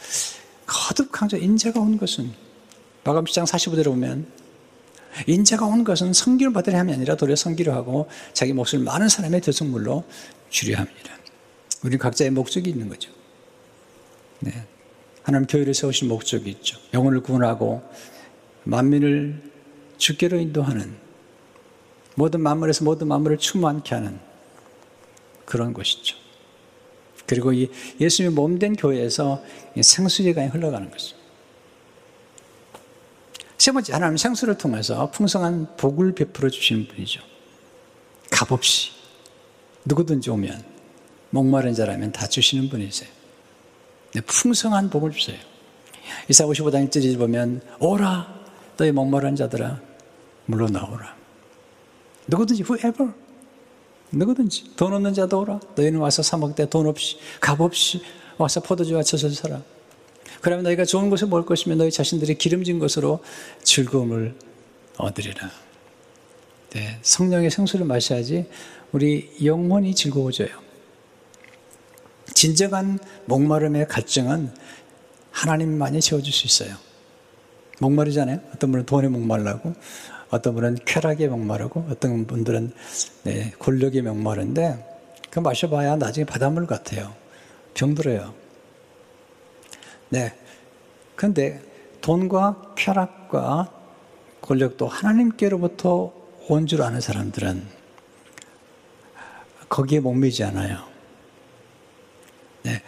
[0.66, 2.34] 거듭 강조 인자가 온 것은
[3.04, 4.28] 마감 10장 45절에 보면
[5.26, 10.04] 인자가 온 것은 성기를 받으려 함이 아니라 도리어 성기를 하고 자기 몫을 많은 사람의 대성물로
[10.50, 11.18] 주려 합니다.
[11.84, 13.12] 우리 각자의 목적이 있는 거죠.
[14.40, 14.52] 네.
[15.24, 16.78] 하나님 교회를 세우신 목적이 있죠.
[16.94, 17.84] 영혼을 구원하고
[18.68, 19.42] 만민을
[19.98, 20.96] 주께로 인도하는
[22.16, 24.20] 모든 만물에서 모든 만물을 충만케 하는
[25.46, 26.18] 그런 것이죠.
[27.26, 29.44] 그리고 이 예수님의 몸된 교회에서
[29.80, 31.28] 생수제가 흘러가는 것입니다.
[33.58, 37.22] 세 번째, 하나님 생수를 통해서 풍성한 복을 베풀어 주시는 분이죠.
[38.30, 38.92] 값없이
[39.86, 40.64] 누구든지 오면
[41.32, 43.10] 목마른 자라면 다 주시는 분이세요.
[44.14, 45.38] 네, 풍성한 복을 주세요.
[46.30, 48.37] 이사 55장 1절에 보면 오라
[48.78, 49.82] 너희 목마른 자들아
[50.46, 51.16] 물러나오라.
[52.28, 53.14] 누구든지 whoever
[54.12, 55.60] 누구든지 돈 없는 자도 오라.
[55.76, 58.02] 너희는 와서 사 먹되 돈 없이 값 없이
[58.38, 59.62] 와서 포도주와 젖을 사라.
[60.42, 63.20] 그러면 너희가 좋은 것을 먹을 것이며 너희 자신들이 기름진 것으로
[63.64, 64.36] 즐거움을
[64.98, 65.50] 얻으리라.
[66.72, 68.46] 네, 성령의 생수를 마셔야지
[68.92, 70.50] 우리 영혼이 즐거워져요.
[72.34, 74.54] 진정한 목마름의 갈증은
[75.32, 76.78] 하나님만이 채워줄 수 있어요.
[77.80, 78.40] 목마르잖아요.
[78.54, 79.74] 어떤 분은 돈에 목말라고,
[80.30, 82.74] 어떤 분은 쾌락에 목마르고, 어떤 분들은
[83.24, 84.98] 네, 권력에 목마른데,
[85.30, 87.14] 그 마셔봐야 나중에 바닷물 같아요.
[87.74, 88.34] 병들어요.
[90.10, 90.34] 네.
[91.16, 91.62] 근데
[92.02, 93.72] 돈과 쾌락과
[94.42, 96.14] 권력도 하나님께로부터
[96.50, 97.62] 온 줄 아는 사람들은
[99.68, 100.78] 거기에 목매지 않아요.
[102.64, 102.82] 네.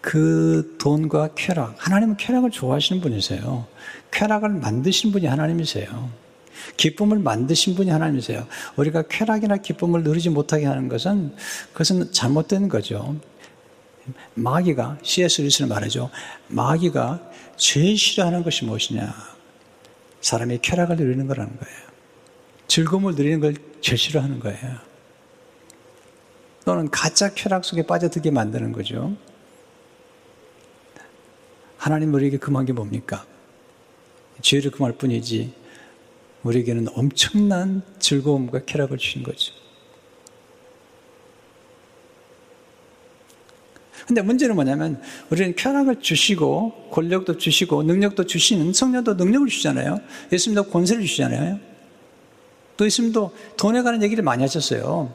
[0.00, 3.66] 그 돈과 쾌락, 하나님은 쾌락을 좋아하시는 분이세요.
[4.18, 6.10] 쾌락을 만드신 분이 하나님이세요.
[6.76, 8.48] 기쁨을 만드신 분이 하나님이세요.
[8.76, 11.36] 우리가 쾌락이나 기쁨을 누리지 못하게 하는 것은
[11.72, 13.16] 그것은 잘못된 거죠.
[14.34, 15.42] 마귀가 C.S.
[15.42, 16.10] 루이스는 말하죠.
[16.48, 19.14] 마귀가 제일 싫어하는 것이 무엇이냐?
[20.20, 21.78] 사람이 쾌락을 누리는 거라는 거예요.
[22.66, 24.78] 즐거움을 누리는 걸 제일 싫어하는 거예요.
[26.64, 29.16] 또는 가짜 쾌락 속에 빠져들게 만드는 거죠.
[31.76, 33.24] 하나님 우리에게 금한 게 뭡니까?
[34.40, 35.52] 죄를 금할 뿐이지
[36.42, 39.52] 우리에게는 엄청난 즐거움과 쾌락을 주신 거죠.
[44.06, 50.00] 근데 문제는 뭐냐면 우리는 쾌락을 주시고 권력도 주시고 능력도 주시는 성령도 능력을 주잖아요.
[50.32, 51.60] 예수님도 권세를 주시잖아요.
[52.78, 55.14] 또 예수님도 돈에 관한 얘기를 많이 하셨어요.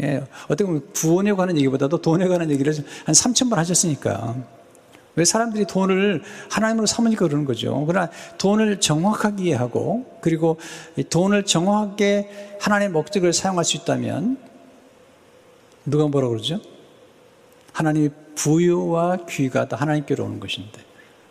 [0.00, 2.72] 예, 어떻게 보면 구원에 관한 얘기보다도 돈에 관한 얘기를
[3.04, 4.36] 한 3천 번 하셨으니까.
[5.18, 7.84] 왜 사람들이 돈을 하나님으로 삼으니까 그러는 거죠.
[7.86, 10.58] 그러나 돈을 정확하게 이해하고 그리고
[11.10, 14.38] 돈을 정확하게 하나님의 목적을 사용할 수 있다면
[15.86, 16.60] 누가 뭐라 그러죠?
[17.72, 20.86] 하나님의 부유와 귀가 다 하나님께로 오는 것인데.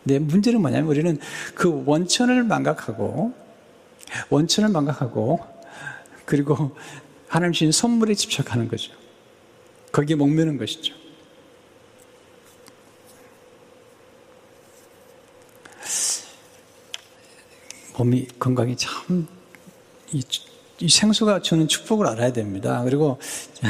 [0.06, 1.18] 근 문제는 뭐냐면 우리는
[1.56, 3.34] 그 원천을 망각하고
[4.30, 5.40] 원천을 망각하고
[6.26, 6.76] 그리고
[7.30, 8.92] 하나님 주신 선물에 집착하는 거죠.
[9.94, 10.97] 거기에 목매는 것이죠.
[17.98, 19.26] 몸이 건강이 참이
[20.88, 22.84] 생수가 주는 축복을 알아야 됩니다.
[22.84, 23.18] 그리고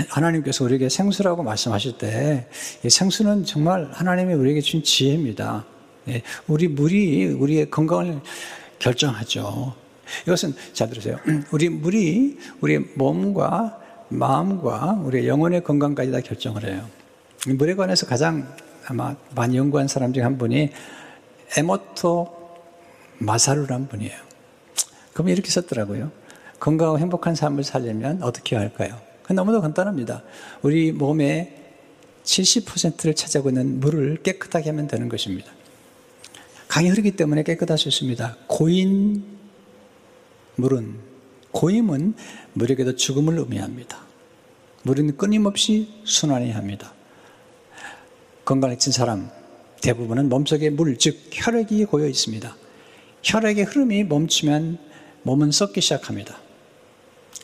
[0.10, 2.48] 하나님께서 우리에게 생수라고 말씀하실 때,
[2.84, 5.66] 이 생수는 정말 하나님이 우리에게 준 지혜입니다.
[6.10, 8.20] 예, 우리 물이 우리의 건강을
[8.80, 9.74] 결정하죠.
[10.24, 11.18] 이것은 잘 들으세요.
[11.52, 16.86] 우리 물이 우리의 몸과 마음과 우리의 영혼의 건강까지 다 결정을 해요.
[17.48, 18.54] 물에 관해서 가장
[18.86, 20.72] 아마 많이 연구한 사람 중에 한 분이
[21.56, 22.38] 에모토
[23.20, 24.16] 마사루란 분이에요.
[25.14, 26.12] 그럼 이렇게 썼더라고요.
[26.60, 29.00] 건강하고 행복한 삶을 살려면 어떻게 할까요?
[29.30, 30.24] 너무도 간단합니다.
[30.62, 31.56] 우리 몸의
[32.24, 35.52] 70%를 차지하고 있는 물을 깨끗하게 하면 되는 것입니다.
[36.68, 38.38] 강이 흐르기 때문에 깨끗할 수 있습니다.
[38.48, 39.24] 고인
[40.56, 40.96] 물은,
[41.52, 42.16] 고임은
[42.54, 44.00] 물에게도 죽음을 의미합니다.
[44.84, 46.94] 물은 끊임없이 순환해야 합니다.
[48.46, 49.30] 건강해진 사람
[49.82, 52.56] 대부분은 몸속에 물, 즉 혈액이 고여 있습니다.
[53.24, 54.78] 혈액의 흐름이 멈추면
[55.24, 56.40] 몸은 썩기 시작합니다.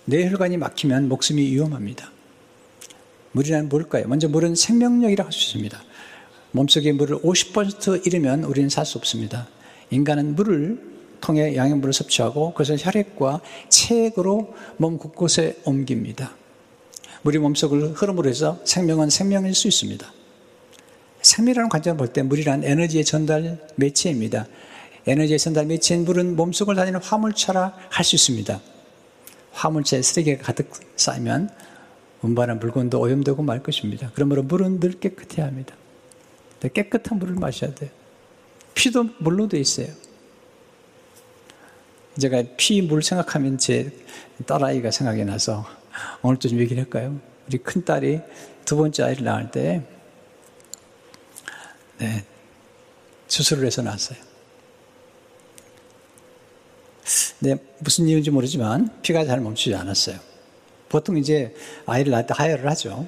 [0.05, 2.11] 뇌혈관이 막히면 목숨이 위험합니다.
[3.31, 4.07] 물이란 뭘까요?
[4.07, 5.83] 먼저 물은 생명력이라고 할 수 있습니다.
[6.51, 9.47] 몸속에 물을 50% 잃으면 우리는 살 수 없습니다.
[9.89, 10.79] 인간은 물을
[11.19, 16.35] 통해 양용물을 섭취하고 그것을 혈액과 체액으로 몸 곳곳에 옮깁니다.
[17.23, 20.05] 물이 몸속을 흐름으로 해서 생명은 생명일 수 있습니다.
[21.21, 24.45] 생명이라는 관점을 볼 때 물이란 에너지의 전달 매체입니다.
[25.05, 28.61] 에너지의 전달 매체인 물은 몸속을 다니는 화물차라 할 수 있습니다.
[29.51, 31.49] 화물차에 쓰레기가 가득 쌓이면
[32.21, 34.11] 운반한 물건도 오염되고 말 것입니다.
[34.15, 35.75] 그러므로 물은 늘 깨끗해야 합니다.
[36.73, 37.89] 깨끗한 물을 마셔야 돼요.
[38.73, 39.87] 피도 물로 돼 있어요.
[42.17, 43.91] 제가 피, 물 생각하면 제
[44.45, 45.65] 딸아이가 생각이 나서
[46.21, 47.19] 오늘도 좀 얘기를 할까요?
[47.47, 48.21] 우리 큰딸이
[48.65, 49.83] 두 번째 아이를 낳을 때,
[51.97, 52.23] 네,
[53.27, 54.17] 수술을 해서 낳았어요.
[57.39, 60.17] 네, 무슨 이유인지 모르지만 피가 잘 멈추지 않았어요.
[60.89, 61.53] 보통 이제
[61.85, 63.07] 아이를 낳을 때 하혈을 하죠.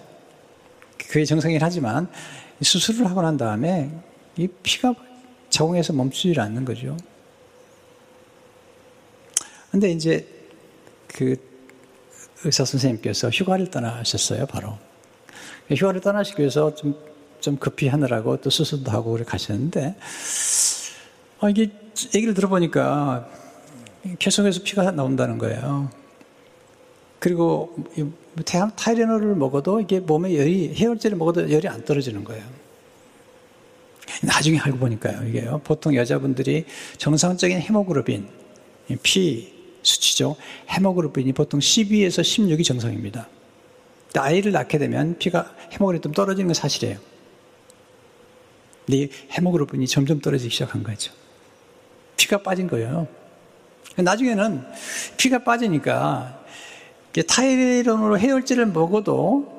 [0.97, 2.08] 그게 정상이긴 하지만
[2.62, 3.91] 수술을 하고 난 다음에
[4.38, 4.95] 이 피가
[5.49, 6.97] 자궁에서 멈추지 않는 거죠.
[9.71, 10.27] 근데 이제
[11.08, 11.36] 그
[12.43, 14.77] 의사 선생님께서 휴가를 떠나셨어요, 바로.
[15.69, 16.95] 휴가를 떠나시기 위해서 좀,
[17.39, 19.95] 좀 급히 하느라고 또 수술도 하고 가셨는데,
[21.39, 21.71] 아, 이게
[22.13, 23.29] 얘기를 들어보니까
[24.20, 25.89] 계속해서 피가 나온다는 거예요.
[27.20, 27.76] 그리고
[28.76, 32.44] 타이레놀을 먹어도 이게 몸에 열이, 해열제를 먹어도 열이 안 떨어지는 거예요.
[34.22, 35.62] 나중에 알고 보니까요, 이게요.
[35.63, 36.65] 보통 여자분들이
[36.98, 38.28] 정상적인 헤모글로빈,
[39.02, 40.36] 피 수치죠.
[40.69, 43.28] 헤모글로빈이 보통 12에서 16이 정상입니다.
[44.15, 47.00] 아이를 낳게 되면 피가 헤모글로빈이 좀 떨어지는 건 사실이에요.
[48.86, 51.12] 근데 헤모그로빈이 점점 떨어지기 시작한 거죠.
[52.18, 53.08] 피가 빠진 거예요.
[54.03, 54.63] 나중에는
[55.17, 56.43] 피가 빠지니까
[57.27, 59.55] 타이레놀로 해열제를 먹어도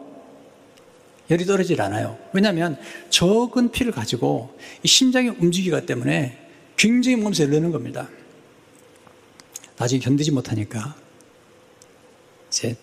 [1.30, 2.18] 열이 떨어지질 않아요.
[2.32, 2.78] 왜냐하면
[3.10, 6.38] 적은 피를 가지고 심장이 움직이기 때문에
[6.76, 8.08] 굉장히 몸에서 열리는 겁니다.
[9.78, 10.94] 나중에 견디지 못하니까
[12.50, 12.76] 제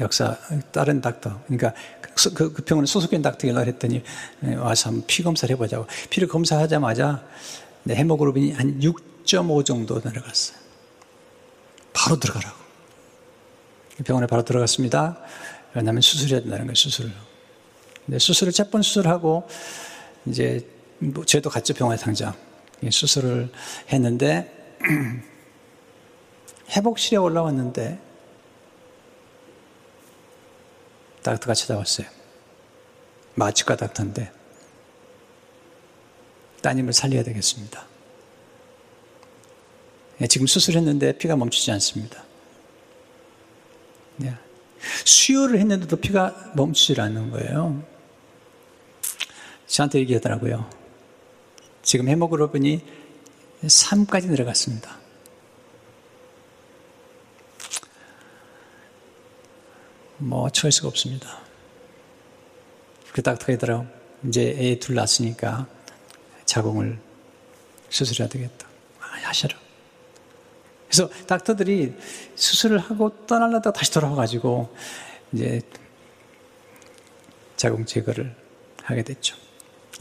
[0.00, 0.38] 역사
[0.72, 1.72] 다른 닥터 그러니까
[2.14, 4.02] 그, 그 병원에 소속된 닥터 연락을 했더니
[4.44, 7.26] 예, 와서 한번 피 검사를 해보자고 피를 검사하자마자
[7.88, 10.65] 헤모그로빈이 한 6.5 정도 내려갔어요.
[11.96, 12.56] 바로 들어가라고.
[14.04, 15.18] 병원에 바로 들어갔습니다.
[15.74, 17.10] 왜냐하면 수술해야 된다는 거예요, 수술을.
[18.04, 19.48] 근데 수술을 첫번 수술하고,
[20.26, 22.34] 이제, 뭐, 저도 갔죠, 병원에 당장.
[22.88, 23.50] 수술을
[23.90, 24.76] 했는데,
[26.76, 27.98] 회복실에 올라왔는데,
[31.22, 32.06] 닥터가 찾아왔어요.
[33.34, 34.30] 마취과 닥터인데,
[36.60, 37.95] 따님을 살려야 되겠습니다.
[40.20, 42.24] 예, 지금 수술했는데 피가 멈추지 않습니다.
[44.16, 44.34] 네.
[45.04, 47.82] 수혈을 했는데도 피가 멈추질 않는 거예요.
[49.66, 50.70] 저한테 얘기하더라고요.
[51.82, 52.82] 지금 헤모그로빈이
[53.64, 54.96] 3까지 내려갔습니다.
[60.18, 61.40] 뭐 어쩔 수가 없습니다.
[63.12, 63.86] 그 닥터가 있더라고.
[64.26, 65.66] 이제 애 둘 낳았으니까
[66.46, 66.98] 자궁을
[67.90, 68.66] 수술해야 되겠다.
[69.00, 69.65] 아, 하셔라.
[70.96, 71.94] 그래서 닥터들이
[72.36, 74.74] 수술을 하고 떠날려다 다시 돌아와가지고
[75.32, 75.60] 이제
[77.56, 78.34] 자궁 제거를
[78.82, 79.36] 하게 됐죠.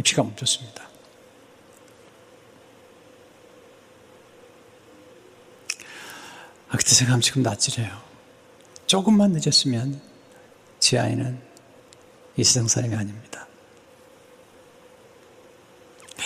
[0.02, 0.88] 피가 멈췄습니다.
[6.70, 8.02] 아, 그때 생각하면 지금 낯질해요.
[8.88, 10.00] 조금만 늦었으면
[10.80, 11.42] 제 아이는
[12.38, 13.48] 이 세상 사람이 아닙니다.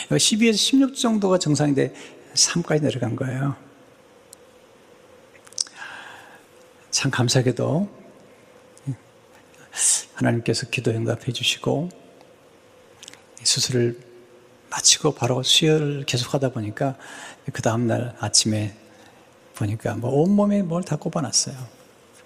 [0.09, 1.91] 12에서 16 정도가 정상인데
[2.35, 3.68] 3까지 내려간 거예요.
[6.91, 7.87] 참 감사하게도
[10.15, 11.89] 하나님께서 기도 응답해 주시고
[13.43, 13.99] 수술을
[14.69, 16.95] 마치고 바로 수혈을 계속 하다 보니까
[17.53, 18.75] 그 다음날 아침에
[19.55, 21.55] 보니까 뭐 온몸에 뭘 다 꼽아놨어요.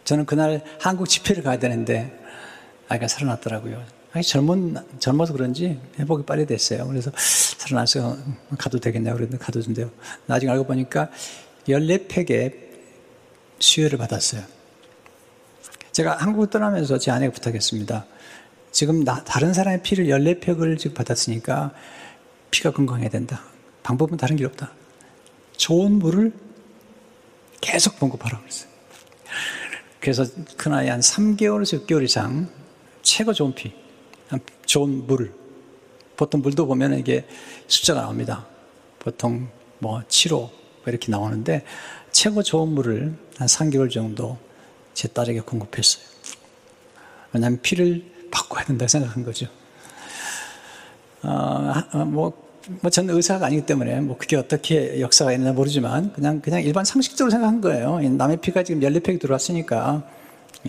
[0.06, 2.18] 저는 그날 한국 집회를 가야 되는데
[2.90, 3.84] 아이가 살아났더라고요.
[4.12, 6.86] 아니 젊은, 젊어서 그런지 회복이 빨리 됐어요.
[6.88, 8.18] 그래서 살아나서
[8.58, 9.90] 가도 되겠냐고 그랬는데 가도 된대요.
[10.26, 11.10] 나중에 알고 보니까
[11.68, 12.63] 14팩의
[13.60, 14.44] 수혈을 받았어요.
[15.92, 18.06] 제가 한국을 떠나면서 제 아내가 부탁했습니다.
[18.72, 21.72] 지금 나, 다른 사람의 피를 14팩을 지금 받았으니까
[22.50, 23.44] 피가 건강해야 된다.
[23.84, 24.72] 방법은 다른 길 없다.
[25.58, 26.34] 좋은 물을
[27.62, 28.70] 계속 공급하라고 그랬어요.
[30.00, 30.26] 그래서
[30.58, 32.50] 큰아이 한 3개월에서 6개월 이상
[33.04, 33.74] 최고 좋은 피,
[34.66, 35.34] 좋은 물을.
[36.18, 37.28] 보통 물도 보면 이게
[37.68, 38.46] 숫자가 나옵니다.
[39.00, 39.48] 보통
[39.80, 40.50] 뭐 7호
[40.90, 41.64] 이렇게 나오는데
[42.12, 44.38] 최고 좋은 물을 한 3개월 정도
[44.94, 46.04] 제 딸에게 공급했어요.
[47.34, 49.48] 왜냐하면 피를 바꿔야 된다 생각한 거죠.
[51.24, 52.34] 어, 뭐,
[52.82, 57.32] 뭐, 저는 의사가 아니기 때문에, 뭐, 그게 어떻게 역사가 있나 모르지만, 그냥, 그냥 일반 상식적으로
[57.32, 58.00] 생각한 거예요.
[58.00, 60.04] 남의 피가 지금 14팩이 들어왔으니까,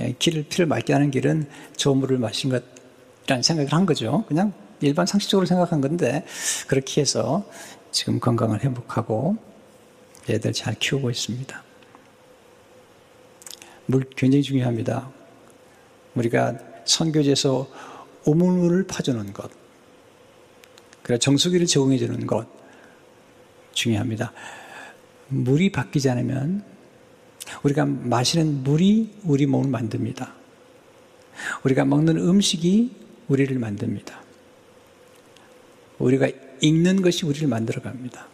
[0.00, 4.24] 예, 길을, 피를 맑게 하는 길은 좋은 물을 마신 것이라는 생각을 한 거죠.
[4.26, 6.24] 그냥 일반 상식적으로 생각한 건데,
[6.66, 7.44] 그렇게 해서
[7.90, 9.36] 지금 건강을 회복하고,
[10.28, 11.62] 애들 잘 키우고 있습니다.
[13.86, 15.10] 물 굉장히 중요합니다.
[16.14, 17.68] 우리가 선교지에서
[18.24, 19.50] 우물물을 파주는 것,
[21.02, 22.46] 그래 정수기를 제공해 주는 것
[23.72, 24.32] 중요합니다.
[25.28, 26.64] 물이 바뀌지 않으면
[27.62, 30.34] 우리가 마시는 물이 우리 몸을 만듭니다.
[31.64, 32.92] 우리가 먹는 음식이
[33.28, 34.22] 우리를 만듭니다.
[35.98, 36.28] 우리가
[36.60, 38.26] 읽는 것이 우리를 만들어 갑니다.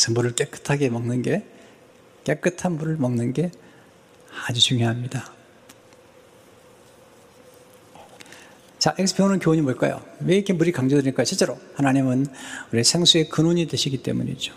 [0.00, 1.44] 그래서 물을 깨끗하게 먹는 게
[2.24, 3.50] 깨끗한 물을 먹는 게
[4.46, 5.30] 아주 중요합니다.
[8.78, 10.00] 자, 여기서 배우는 교훈이 뭘까요?
[10.20, 12.28] 왜 이렇게 물이 강조되니까 실제로 하나님은
[12.72, 14.54] 우리 생수의 근원이 되시기 때문이죠.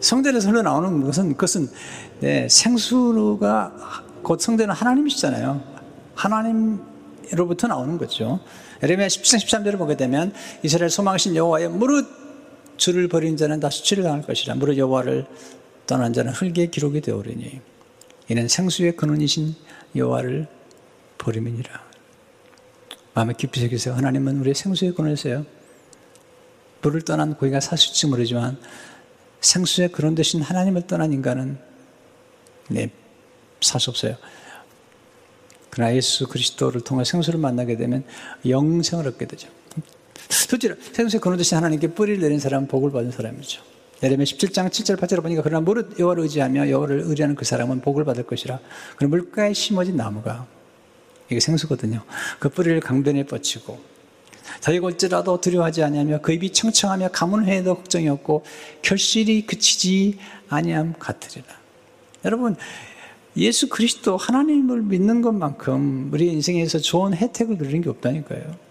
[0.00, 1.70] 성전에서 흘러나오는 것은 그것은
[2.20, 5.62] 네, 생수가 곧 성전은 하나님이시잖아요.
[6.14, 8.40] 하나님으로부터 나오는 거죠.
[8.82, 12.23] 에레미야 17장 13절을 보게 되면 이스라엘 소망하신 여호와의 무릇
[12.76, 15.26] 주를 버린 자는 다 수치를 당할 것이라 무릇 여호와를
[15.86, 17.60] 떠난 자는 흙에 기록이 되오리니
[18.28, 19.54] 이는 생수의 근원이신
[19.96, 20.46] 여호와를
[21.18, 21.84] 버림이니라.
[23.14, 23.94] 마음에 깊이 새기세요.
[23.94, 25.44] 하나님은 우리의 생수의 근원이세요.
[26.80, 28.58] 불을 떠난 고기가 사실지 모르지만
[29.40, 31.58] 생수의 근원 대신 하나님을 떠난 인간은
[32.68, 32.90] 네,
[33.60, 34.16] 살수 없어요.
[35.70, 38.04] 그러나 예수 그리스도를 통해 생수를 만나게 되면
[38.46, 39.48] 영생을 얻게 되죠.
[40.28, 43.62] 실제로 생수의 근원 대신 하나님께 뿌리를 내린 사람은 복을 받은 사람이죠.
[44.02, 48.24] 예레미야 17장 7절 8절을 보니까 그러나 무릇 여호와를 의지하며 여호와를 의지하는 그 사람은 복을 받을
[48.24, 48.58] 것이라.
[48.96, 50.46] 그럼 물가에 심어진 나무가
[51.30, 52.02] 이게 생수거든요.
[52.38, 53.94] 그 뿌리를 강변에 뻗치고
[54.60, 58.44] 더이고 일지라도 두려워하지 아니하며 그 입이 청청하며 가문회에도 걱정이 없고
[58.82, 61.46] 결실이 그치지 아니함 같으리라.
[62.24, 62.56] 여러분
[63.36, 68.63] 예수 그리스도 하나님을 믿는 것만큼 우리 인생에서 좋은 혜택을 누리는 게 없다니까요.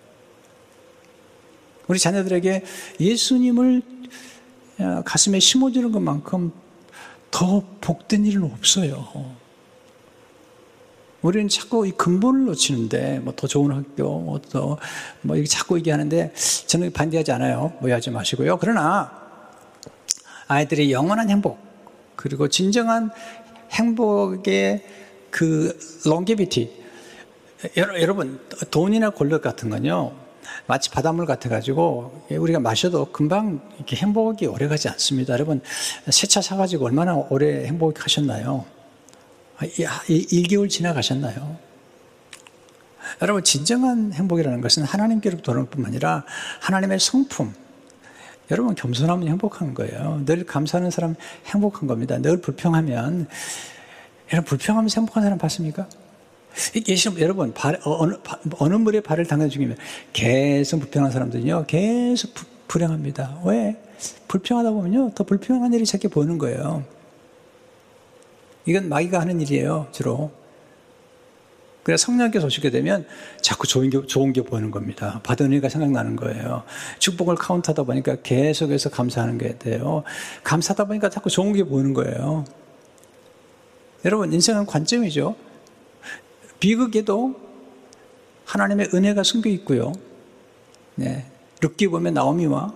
[1.87, 2.63] 우리 자녀들에게
[2.99, 3.81] 예수님을
[4.79, 6.51] 어, 가슴에 심어주는 것만큼
[7.31, 9.33] 더 복된 일은 없어요.
[11.21, 14.77] 우리는 자꾸 이 근본을 놓치는데, 뭐 더 좋은 학교, 뭐 더,
[15.21, 16.33] 뭐 이게 자꾸 얘기하는데,
[16.67, 17.73] 저는 반대하지 않아요.
[17.81, 18.57] 오해하지 마시고요.
[18.57, 19.11] 그러나,
[20.47, 21.57] 아이들이 영원한 행복,
[22.17, 23.09] 그리고 진정한
[23.71, 24.85] 행복의
[25.31, 26.83] 그 롱게비티,
[27.77, 30.22] 여러분, 돈이나 권력 같은 건요,
[30.67, 35.33] 마치 바닷물 같아가지고 우리가 마셔도 금방 이렇게 행복이 오래 가지 않습니다.
[35.33, 35.61] 여러분,
[36.09, 38.65] 새 차 사가지고 얼마나 오래 행복하셨나요?
[39.59, 41.57] 1개월 지나가셨나요?
[43.21, 46.23] 여러분, 진정한 행복이라는 것은 하나님께로부터 오는 뿐만 아니라
[46.61, 47.53] 하나님의 성품.
[48.51, 50.21] 여러분, 겸손하면 행복한 거예요.
[50.25, 51.15] 늘 감사하는 사람
[51.45, 52.17] 행복한 겁니다.
[52.17, 53.27] 늘 불평하면,
[54.31, 55.87] 여러분, 불평하면서 행복한 사람 봤습니까?
[56.87, 58.15] 예시 여러분, 발, 어, 어느,
[58.59, 59.77] 어느 물에 발을 담가 중이면
[60.11, 63.41] 계속 불평한 사람들은요, 계속 부, 불행합니다.
[63.45, 63.77] 왜?
[64.27, 66.83] 불평하다 보면요, 더 불평한 일이 자꾸 보이는 거예요.
[68.65, 70.31] 이건 마귀가 하는 일이에요, 주로.
[71.83, 73.05] 그래서 성령께서 오시게 되면
[73.41, 75.19] 자꾸 좋은 게, 좋은 게 보이는 겁니다.
[75.23, 76.63] 받은 은혜가 생각나는 거예요.
[76.99, 80.03] 축복을 카운트하다 보니까 계속해서 감사하는 게 돼요.
[80.43, 82.45] 감사하다 보니까 자꾸 좋은 게 보이는 거예요.
[84.05, 85.35] 여러분, 인생은 관점이죠.
[86.63, 87.35] 비극에도
[88.45, 89.91] 하나님의 은혜가 숨겨 있고요.
[90.95, 91.25] 네.
[91.59, 92.73] 룻기 보면 나오미와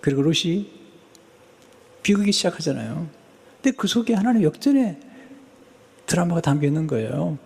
[0.00, 0.70] 그리고 룻이
[2.04, 3.08] 비극이 시작하잖아요.
[3.56, 5.00] 근데 그 속에 하나님 역전의
[6.06, 7.38] 드라마가 담겨 있는 거예요.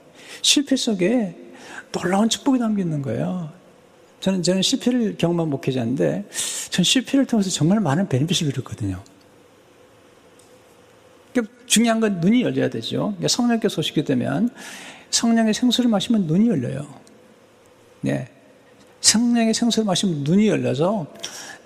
[0.43, 1.35] 실패 속에
[1.91, 3.51] 놀라운 축복이 담겨 있는 거예요.
[4.21, 6.29] 저는, 저는 실패를 경험한 목회자인데,
[6.69, 9.03] 전 실패를 통해서 정말 많은 베네핏을 누렸거든요.
[11.33, 12.99] 그러니까 중요한 건 눈이 열려야 되죠.
[12.99, 14.51] 그러니까 성령께 소식이 되면
[15.15, 16.87] 성령의 생수를 마시면 눈이 열려요.
[18.01, 18.29] 네.
[19.01, 21.07] 성령의 생수를 마시면 눈이 열려서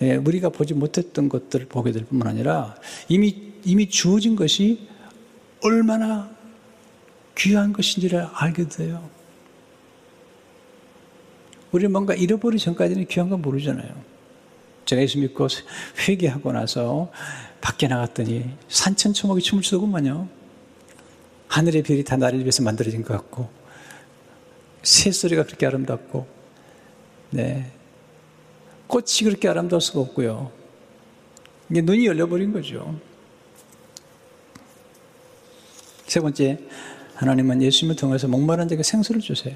[0.01, 2.77] 네, 우리가 보지 못했던 것들을 보게 될 뿐만 아니라
[3.09, 4.89] 이미 이미 주어진 것이
[5.63, 6.31] 얼마나
[7.37, 9.09] 귀한 것인지를 알게 돼요.
[11.73, 13.89] 우리 뭔가 잃어버리기 전까지는 귀한 건 모르잖아요.
[14.85, 15.49] 제가 예수 믿고
[16.07, 17.11] 회개하고 나서
[17.61, 20.38] 밖에 나갔더니 산천초목이 춤을 추더구만요.
[21.49, 23.49] 하늘의 별이 다 나를 위해서 만들어진 것 같고
[24.83, 26.27] 새소리가 그렇게 아름답고
[27.31, 27.71] 네
[28.87, 30.51] 꽃이 그렇게 아름다울 수가 없고요.
[31.71, 32.99] 이게 눈이 열려버린 거죠.
[36.07, 36.59] 세 번째,
[37.17, 39.55] 하나님은 예수님을 통해서 목마른 자에게 생수를 주세요.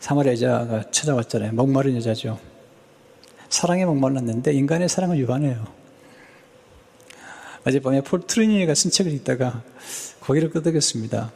[0.00, 1.52] 사마리아 여자가 찾아왔잖아요.
[1.52, 2.40] 목마른 여자죠.
[3.48, 5.64] 사랑에 목말랐는데 인간의 사랑은 유한해요.
[7.64, 9.62] 어젯밤에 폴 트리니가 쓴 책을 읽다가
[10.22, 11.32] 거기를 끄덕였습니다.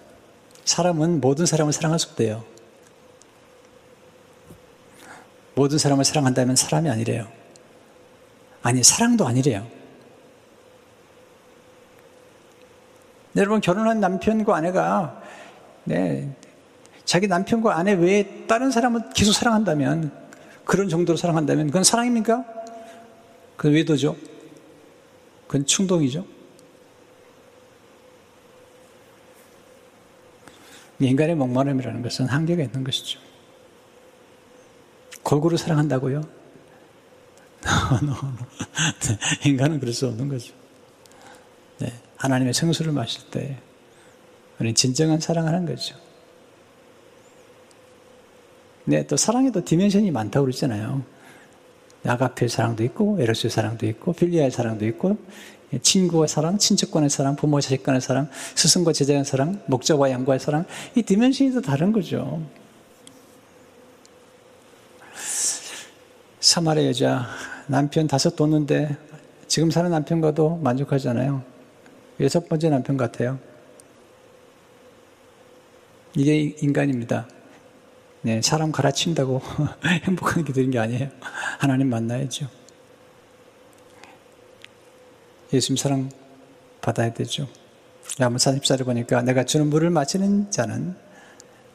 [0.64, 2.44] 사람은 모든 사람을 사랑할 수 없대요.
[5.54, 7.26] 모든 사람을 사랑한다면 사람이 아니래요.
[8.62, 9.66] 아니, 사랑도 아니래요.
[13.36, 15.22] 여러분, 결혼한 남편과 아내가,
[15.84, 16.34] 네,
[17.04, 20.12] 자기 남편과 아내 외에 다른 사람을 계속 사랑한다면,
[20.64, 22.44] 그런 정도로 사랑한다면, 그건 사랑입니까?
[23.56, 24.16] 그건 외도죠.
[25.46, 26.35] 그건 충동이죠.
[30.98, 33.20] 인간의 목마름이라는 것은 한계가 있는 것이죠.
[35.22, 36.20] 골고루 사랑한다고요?
[39.42, 40.54] 네, 인간은 그럴 수 없는 거죠.
[41.78, 43.58] 네, 하나님의 생수를 마실 때
[44.58, 45.96] 우리는 진정한 사랑을 하는 거죠.
[48.84, 51.02] 네, 또 사랑에도 디멘션이 많다고 그러잖아요.
[52.04, 55.18] 아가페 사랑도 있고, 에로스의 사랑도 있고, 필리아의 사랑도 있고,
[55.82, 60.64] 친구와 사랑, 친척간의 사랑, 부모 자식 간의 사랑, 스승과 제자의 사랑, 목자와 양과의 사랑,
[60.94, 62.40] 이 디멘션이 또 다른 거죠.
[66.40, 67.26] 사마리아 여자,
[67.66, 68.96] 남편 다섯 뒀는데
[69.48, 71.42] 지금 사는 남편과도 만족하잖아요.
[72.20, 73.38] 여섯 번째 남편 같아요.
[76.14, 77.28] 이게 인간입니다.
[78.22, 79.42] 네, 사람 갈아친다고
[80.04, 81.10] 행복한 게 되는 게 아니에요.
[81.58, 82.48] 하나님 만나야죠.
[85.52, 86.10] 예수님 사랑
[86.80, 87.48] 받아야 되죠.
[88.20, 90.94] 야무 40살을 보니까 내가 주는 물을 마시는 자는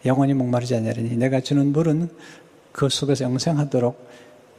[0.06, 2.10] 영원히 목마르지 않으니 내가 주는 물은
[2.72, 4.10] 그 속에서 영생하도록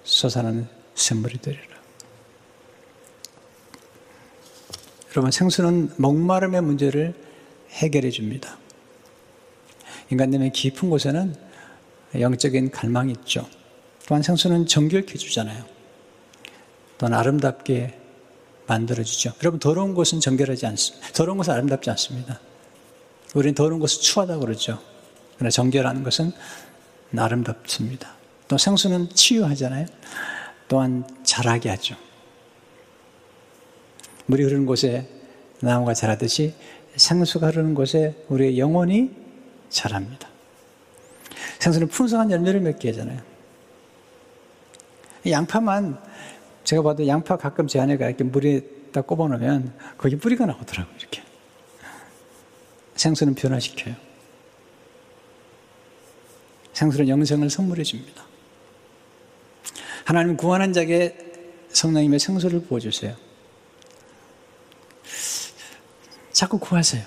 [0.04, 1.72] 솟아나는 샘물이 되리라.
[5.12, 7.14] 여러분 생수는 목마름의 문제를
[7.70, 8.58] 해결해 줍니다.
[10.10, 11.34] 인간님의 깊은 곳에는
[12.18, 13.46] 영적인 갈망이 있죠.
[14.06, 15.64] 또한 생수는 정결케 주잖아요.
[16.98, 18.01] 또한 아름답게
[18.66, 19.32] 만들어주죠.
[19.42, 21.08] 여러분, 더러운 곳은 정결하지 않습니다.
[21.12, 22.40] 더러운 곳은 아름답지 않습니다.
[23.34, 24.78] 우리는 더러운 곳은 추하다고 그러죠.
[25.36, 26.32] 그러나 정결하는 것은
[27.16, 28.14] 아름답습니다.
[28.48, 29.86] 또 생수는 치유하잖아요.
[30.68, 31.96] 또한 자라게 하죠.
[34.26, 35.08] 물이 흐르는 곳에
[35.60, 36.54] 나무가 자라듯이
[36.96, 39.10] 생수가 흐르는 곳에 우리의 영혼이
[39.68, 40.28] 자랍니다.
[41.58, 43.20] 생수는 풍성한 열매를 맺게 하잖아요.
[45.28, 46.02] 양파만
[46.64, 48.60] 제가 봐도 양파 가끔 제 안에가 이렇게 물에
[48.92, 51.22] 딱 꼽아 놓으면 거기 뿌리가 나오더라고요, 이렇게.
[52.94, 53.94] 생수는 변화시켜요.
[56.72, 58.24] 생수는 영생을 선물해 줍니다.
[60.04, 61.16] 하나님 구원한 자에게
[61.70, 63.16] 성령님의 생수를 부어주세요.
[66.32, 67.04] 자꾸 구하세요.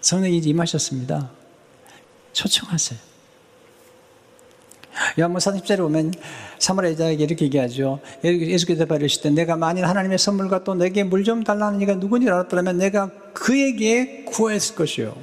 [0.00, 1.30] 성령이 임하셨습니다.
[2.32, 3.13] 초청하세요.
[5.18, 6.14] 요한복 40절에 보면
[6.58, 8.00] 사마리아에게 이렇게 얘기하죠.
[8.24, 12.78] 예수께서 바르실 때 내가 만일 하나님의 선물과 또 내게 물 좀 달라는 이가 누군지 알았더라면
[12.78, 15.16] 내가 그에게 구했을 것이요.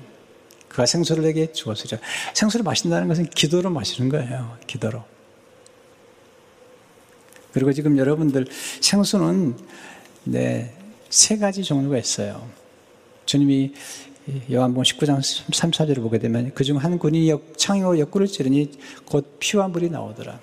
[0.68, 2.00] 그가 생수를 내게 주었으리라.
[2.34, 4.58] 생수를 마신다는 것은 기도로 마시는 거예요.
[4.68, 5.04] 기도로.
[7.54, 8.48] 그리고 지금 여러분들
[8.80, 9.56] 생수는
[10.24, 10.74] 네,
[11.10, 12.48] 세 가지 종류가 있어요.
[13.26, 13.74] 주님이
[14.52, 15.22] 요한복음 19장
[15.54, 18.72] 3, 4절을 보게 되면 그중 한 군이 창으로 옆구를 찌르니
[19.06, 20.40] 곧 피와 물이 나오더라.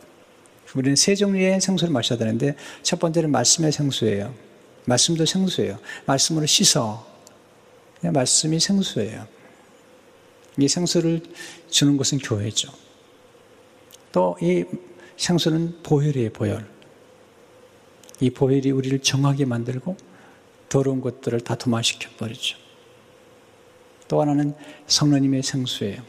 [0.74, 4.34] 우리는 세 종류의 생수를 마셔야 되는데 첫 번째는 말씀의 생수예요.
[4.84, 5.78] 말씀도 생수예요.
[6.07, 7.07] 말씀으로 씻어.
[8.03, 9.26] 말씀이 생수예요.
[10.59, 11.22] 이 생수를
[11.70, 12.70] 주는 것은 교회죠.
[14.12, 14.64] 또 이
[15.18, 16.66] 생수는 보혈이에요, 보혈.
[18.20, 19.97] 이 보혈이 우리를 정하게 만들고
[20.68, 22.57] 더러운 것들을 다 도마시켜 버리죠.
[24.09, 24.54] 또 하나는
[24.86, 26.02] 성령님의 생수예요.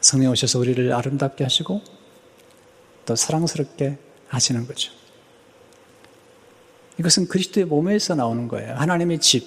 [0.00, 1.82] 성령 오셔서 우리를 아름답게 하시고
[3.06, 3.98] 또 사랑스럽게
[4.28, 4.92] 하시는 거죠.
[6.98, 8.74] 이것은 그리스도의 몸에서 나오는 거예요.
[8.74, 9.46] 하나님의 집,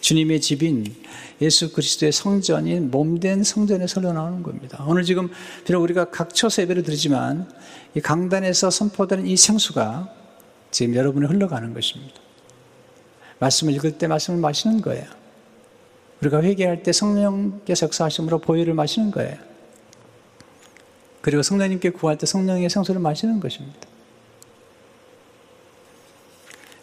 [0.00, 0.94] 주님의 집인
[1.40, 4.84] 예수 그리스도의 성전인 몸된 성전에서 흘러나오는 겁니다.
[4.86, 5.30] 오늘 지금
[5.64, 7.50] 비록 우리가 각처서 예배를 드리지만
[7.94, 10.08] 이 강단에서 선포되는 이 생수가
[10.70, 12.14] 지금 여러분이 흘러가는 것입니다.
[13.38, 15.23] 말씀을 읽을 때 말씀을 마시는 거예요.
[16.20, 19.36] 우리가 회개할 때 성령께서 역사하심으로 보혈을 마시는 거예요.
[21.20, 23.88] 그리고 성령님께 구할 때 성령의 생수를 마시는 것입니다.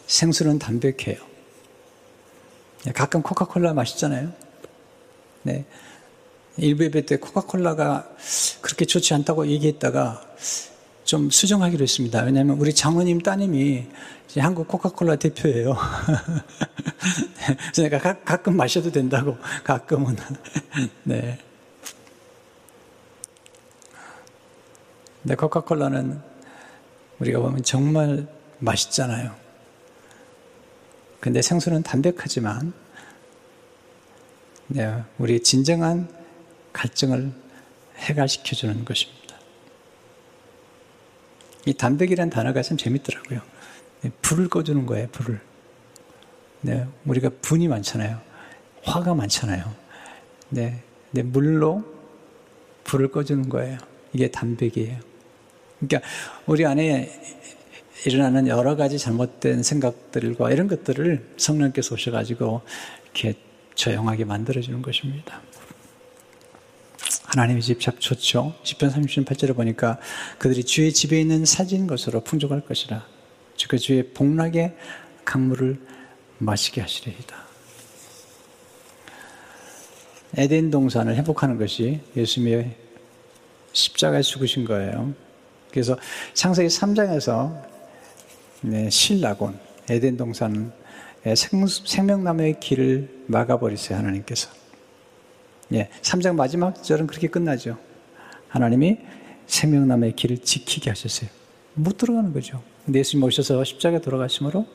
[0.06, 1.16] 생수는 담백해요.
[2.84, 4.32] 네, 가끔 코카콜라 마시잖아요.
[5.44, 5.64] 네.
[6.56, 8.10] 일부 예배 때 코카콜라가
[8.60, 10.22] 그렇게 좋지 않다고 얘기했다가
[11.04, 12.22] 좀 수정하기로 했습니다.
[12.22, 13.86] 왜냐하면 우리 장모님 따님이
[14.38, 15.76] 한국 코카콜라 대표예요.
[17.76, 20.16] 내가 가, 끔 마셔도 된다고, 가끔은.
[21.04, 21.38] 네.
[25.22, 26.20] 근데 코카콜라는
[27.18, 28.26] 우리가 보면 정말
[28.58, 29.34] 맛있잖아요.
[31.20, 32.72] 근데 생수는 담백하지만,
[34.68, 36.08] 네, 우리 진정한
[36.72, 37.32] 갈증을
[37.96, 39.21] 해갈시켜주는 것입니다.
[41.66, 43.40] 이 담백이라는 단어가 참 재밌더라고요.
[44.02, 45.40] 네, 불을 꺼주는 거예요, 불을.
[46.62, 48.20] 네, 우리가 분이 많잖아요.
[48.82, 49.72] 화가 많잖아요.
[50.50, 50.82] 네,
[51.12, 51.84] 네, 물로
[52.84, 53.78] 불을 꺼주는 거예요.
[54.12, 54.98] 이게 담백이에요.
[55.78, 56.08] 그러니까
[56.46, 57.10] 우리 안에
[58.06, 62.62] 일어나는 여러 가지 잘못된 생각들과 이런 것들을 성령께서 오셔가지고
[63.04, 63.34] 이렇게
[63.74, 65.40] 조용하게 만들어주는 것입니다.
[67.34, 68.54] 하나님의 집 참 좋죠.
[68.62, 69.98] 10편 38절에 보니까
[70.38, 73.06] 그들이 주의 집에 있는 사진 것으로 풍족할 것이라.
[73.68, 74.76] 그 주의 복락의
[75.24, 75.80] 강물을
[76.38, 77.36] 마시게 하시리이다.
[80.36, 82.76] 에덴 동산을 회복하는 것이 예수님의
[83.72, 85.14] 십자가에 죽으신 거예요.
[85.70, 85.96] 그래서
[86.34, 87.62] 창세기 3장에서
[88.62, 89.58] 네, 신라곤,
[89.88, 90.72] 에덴 동산
[91.84, 94.61] 생명나무의 길을 막아버리세요, 하나님께서.
[95.72, 97.78] 예, 3장 마지막 절은 그렇게 끝나죠.
[98.48, 98.98] 하나님이
[99.46, 101.30] 생명나무의 길을 지키게 하셨어요.
[101.74, 102.62] 못 들어가는 거죠.
[102.84, 104.66] 근데 예수님 오셔서 십자가에 돌아가심으로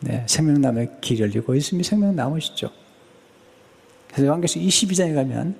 [0.00, 2.70] 네, 생명나무의 길이 열리고 예수님이 생명나무시죠.
[4.08, 5.56] 그래서 요한계시 22장에 가면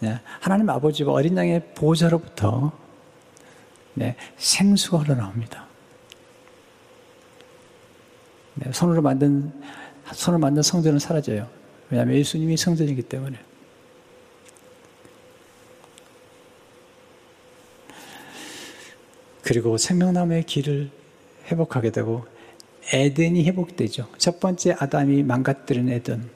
[0.00, 2.72] 네, 하나님 아버지와 어린 양의 보호자로부터
[3.94, 5.66] 네, 생수가 흘러나옵니다.
[8.54, 9.52] 네, 손으로 만든
[10.12, 11.48] 손으로 만든 성전은 사라져요.
[11.94, 13.38] 왜냐하면 예수님이 성전이기 때문에.
[19.42, 20.90] 그리고 생명나무의 길을
[21.46, 22.26] 회복하게 되고
[22.92, 24.10] 에덴이 회복되죠.
[24.18, 26.28] 첫 번째 아담이 망가뜨린 에덴,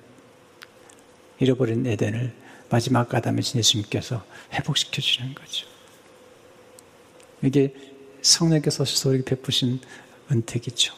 [1.41, 2.33] 잃어버린 에덴을
[2.71, 5.67] 마지막 아담이신 예수님께서 회복시켜 주시는 거죠.
[7.43, 7.75] 이게
[8.23, 9.81] 성령께서 우리에게 베푸신
[10.31, 10.95] 은택이죠.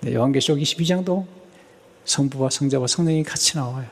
[0.00, 1.39] 네, 요한계시록 22장도
[2.10, 3.88] 성부와 성자와 성령이 같이 나와요.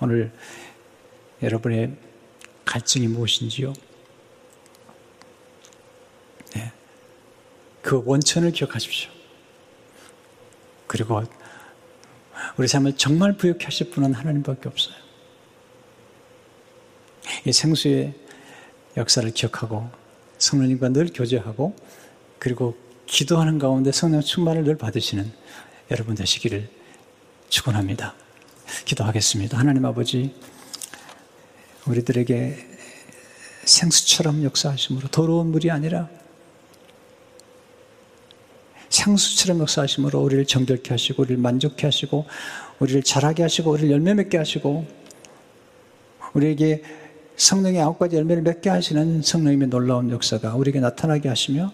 [0.00, 0.32] 오늘
[1.42, 1.96] 여러분의
[2.64, 3.72] 갈증이 무엇인지요?
[6.54, 6.72] 네.
[7.82, 9.10] 그 원천을 기억하십시오.
[10.86, 11.20] 그리고
[12.56, 14.94] 우리 삶을 정말 부욕해 하실 분은 하나님밖에 없어요.
[17.44, 18.14] 이 생수의
[18.96, 19.90] 역사를 기억하고
[20.38, 21.74] 성령님과 늘 교제하고
[22.38, 22.76] 그리고
[23.06, 25.42] 기도하는 가운데 성령 충만을 늘 받으시는
[25.92, 26.70] 여러분 되시기를
[27.50, 28.14] 축원합니다.
[28.86, 29.58] 기도하겠습니다.
[29.58, 30.34] 하나님 아버지
[31.86, 32.56] 우리들에게
[33.64, 36.08] 생수처럼 역사하심으로 더러운 물이 아니라
[38.88, 42.24] 생수처럼 역사하심으로 우리를 정결케 하시고 우리를 만족케 하시고
[42.78, 44.86] 우리를 자라게 하시고 우리를 열매 맺게 하시고
[46.32, 46.82] 우리에게
[47.36, 51.70] 성령의 아홉 가지 열매를 맺게 하시는 성령님의 놀라운 역사가 우리에게 나타나게 하시며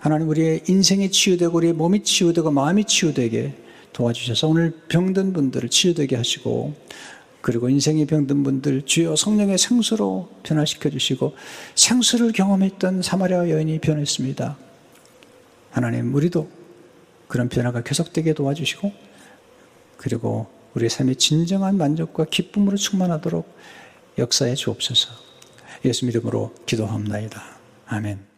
[0.00, 3.54] 하나님 우리의 인생이 치유되고 우리의 몸이 치유되고 마음이 치유되게
[3.92, 6.74] 도와주셔서 오늘 병든 분들을 치유되게 하시고
[7.42, 11.34] 그리고 인생이 병든 분들 주여 성령의 생수로 변화시켜 주시고
[11.74, 14.56] 생수를 경험했던 사마리아 여인이 변했습니다.
[15.70, 16.48] 하나님 우리도
[17.28, 18.92] 그런 변화가 계속되게 도와주시고
[19.98, 23.46] 그리고 우리의 삶이 진정한 만족과 기쁨으로 충만하도록
[24.16, 25.10] 역사해 주옵소서.
[25.84, 27.42] 예수 이름으로 기도합니다.
[27.86, 28.29] 아멘.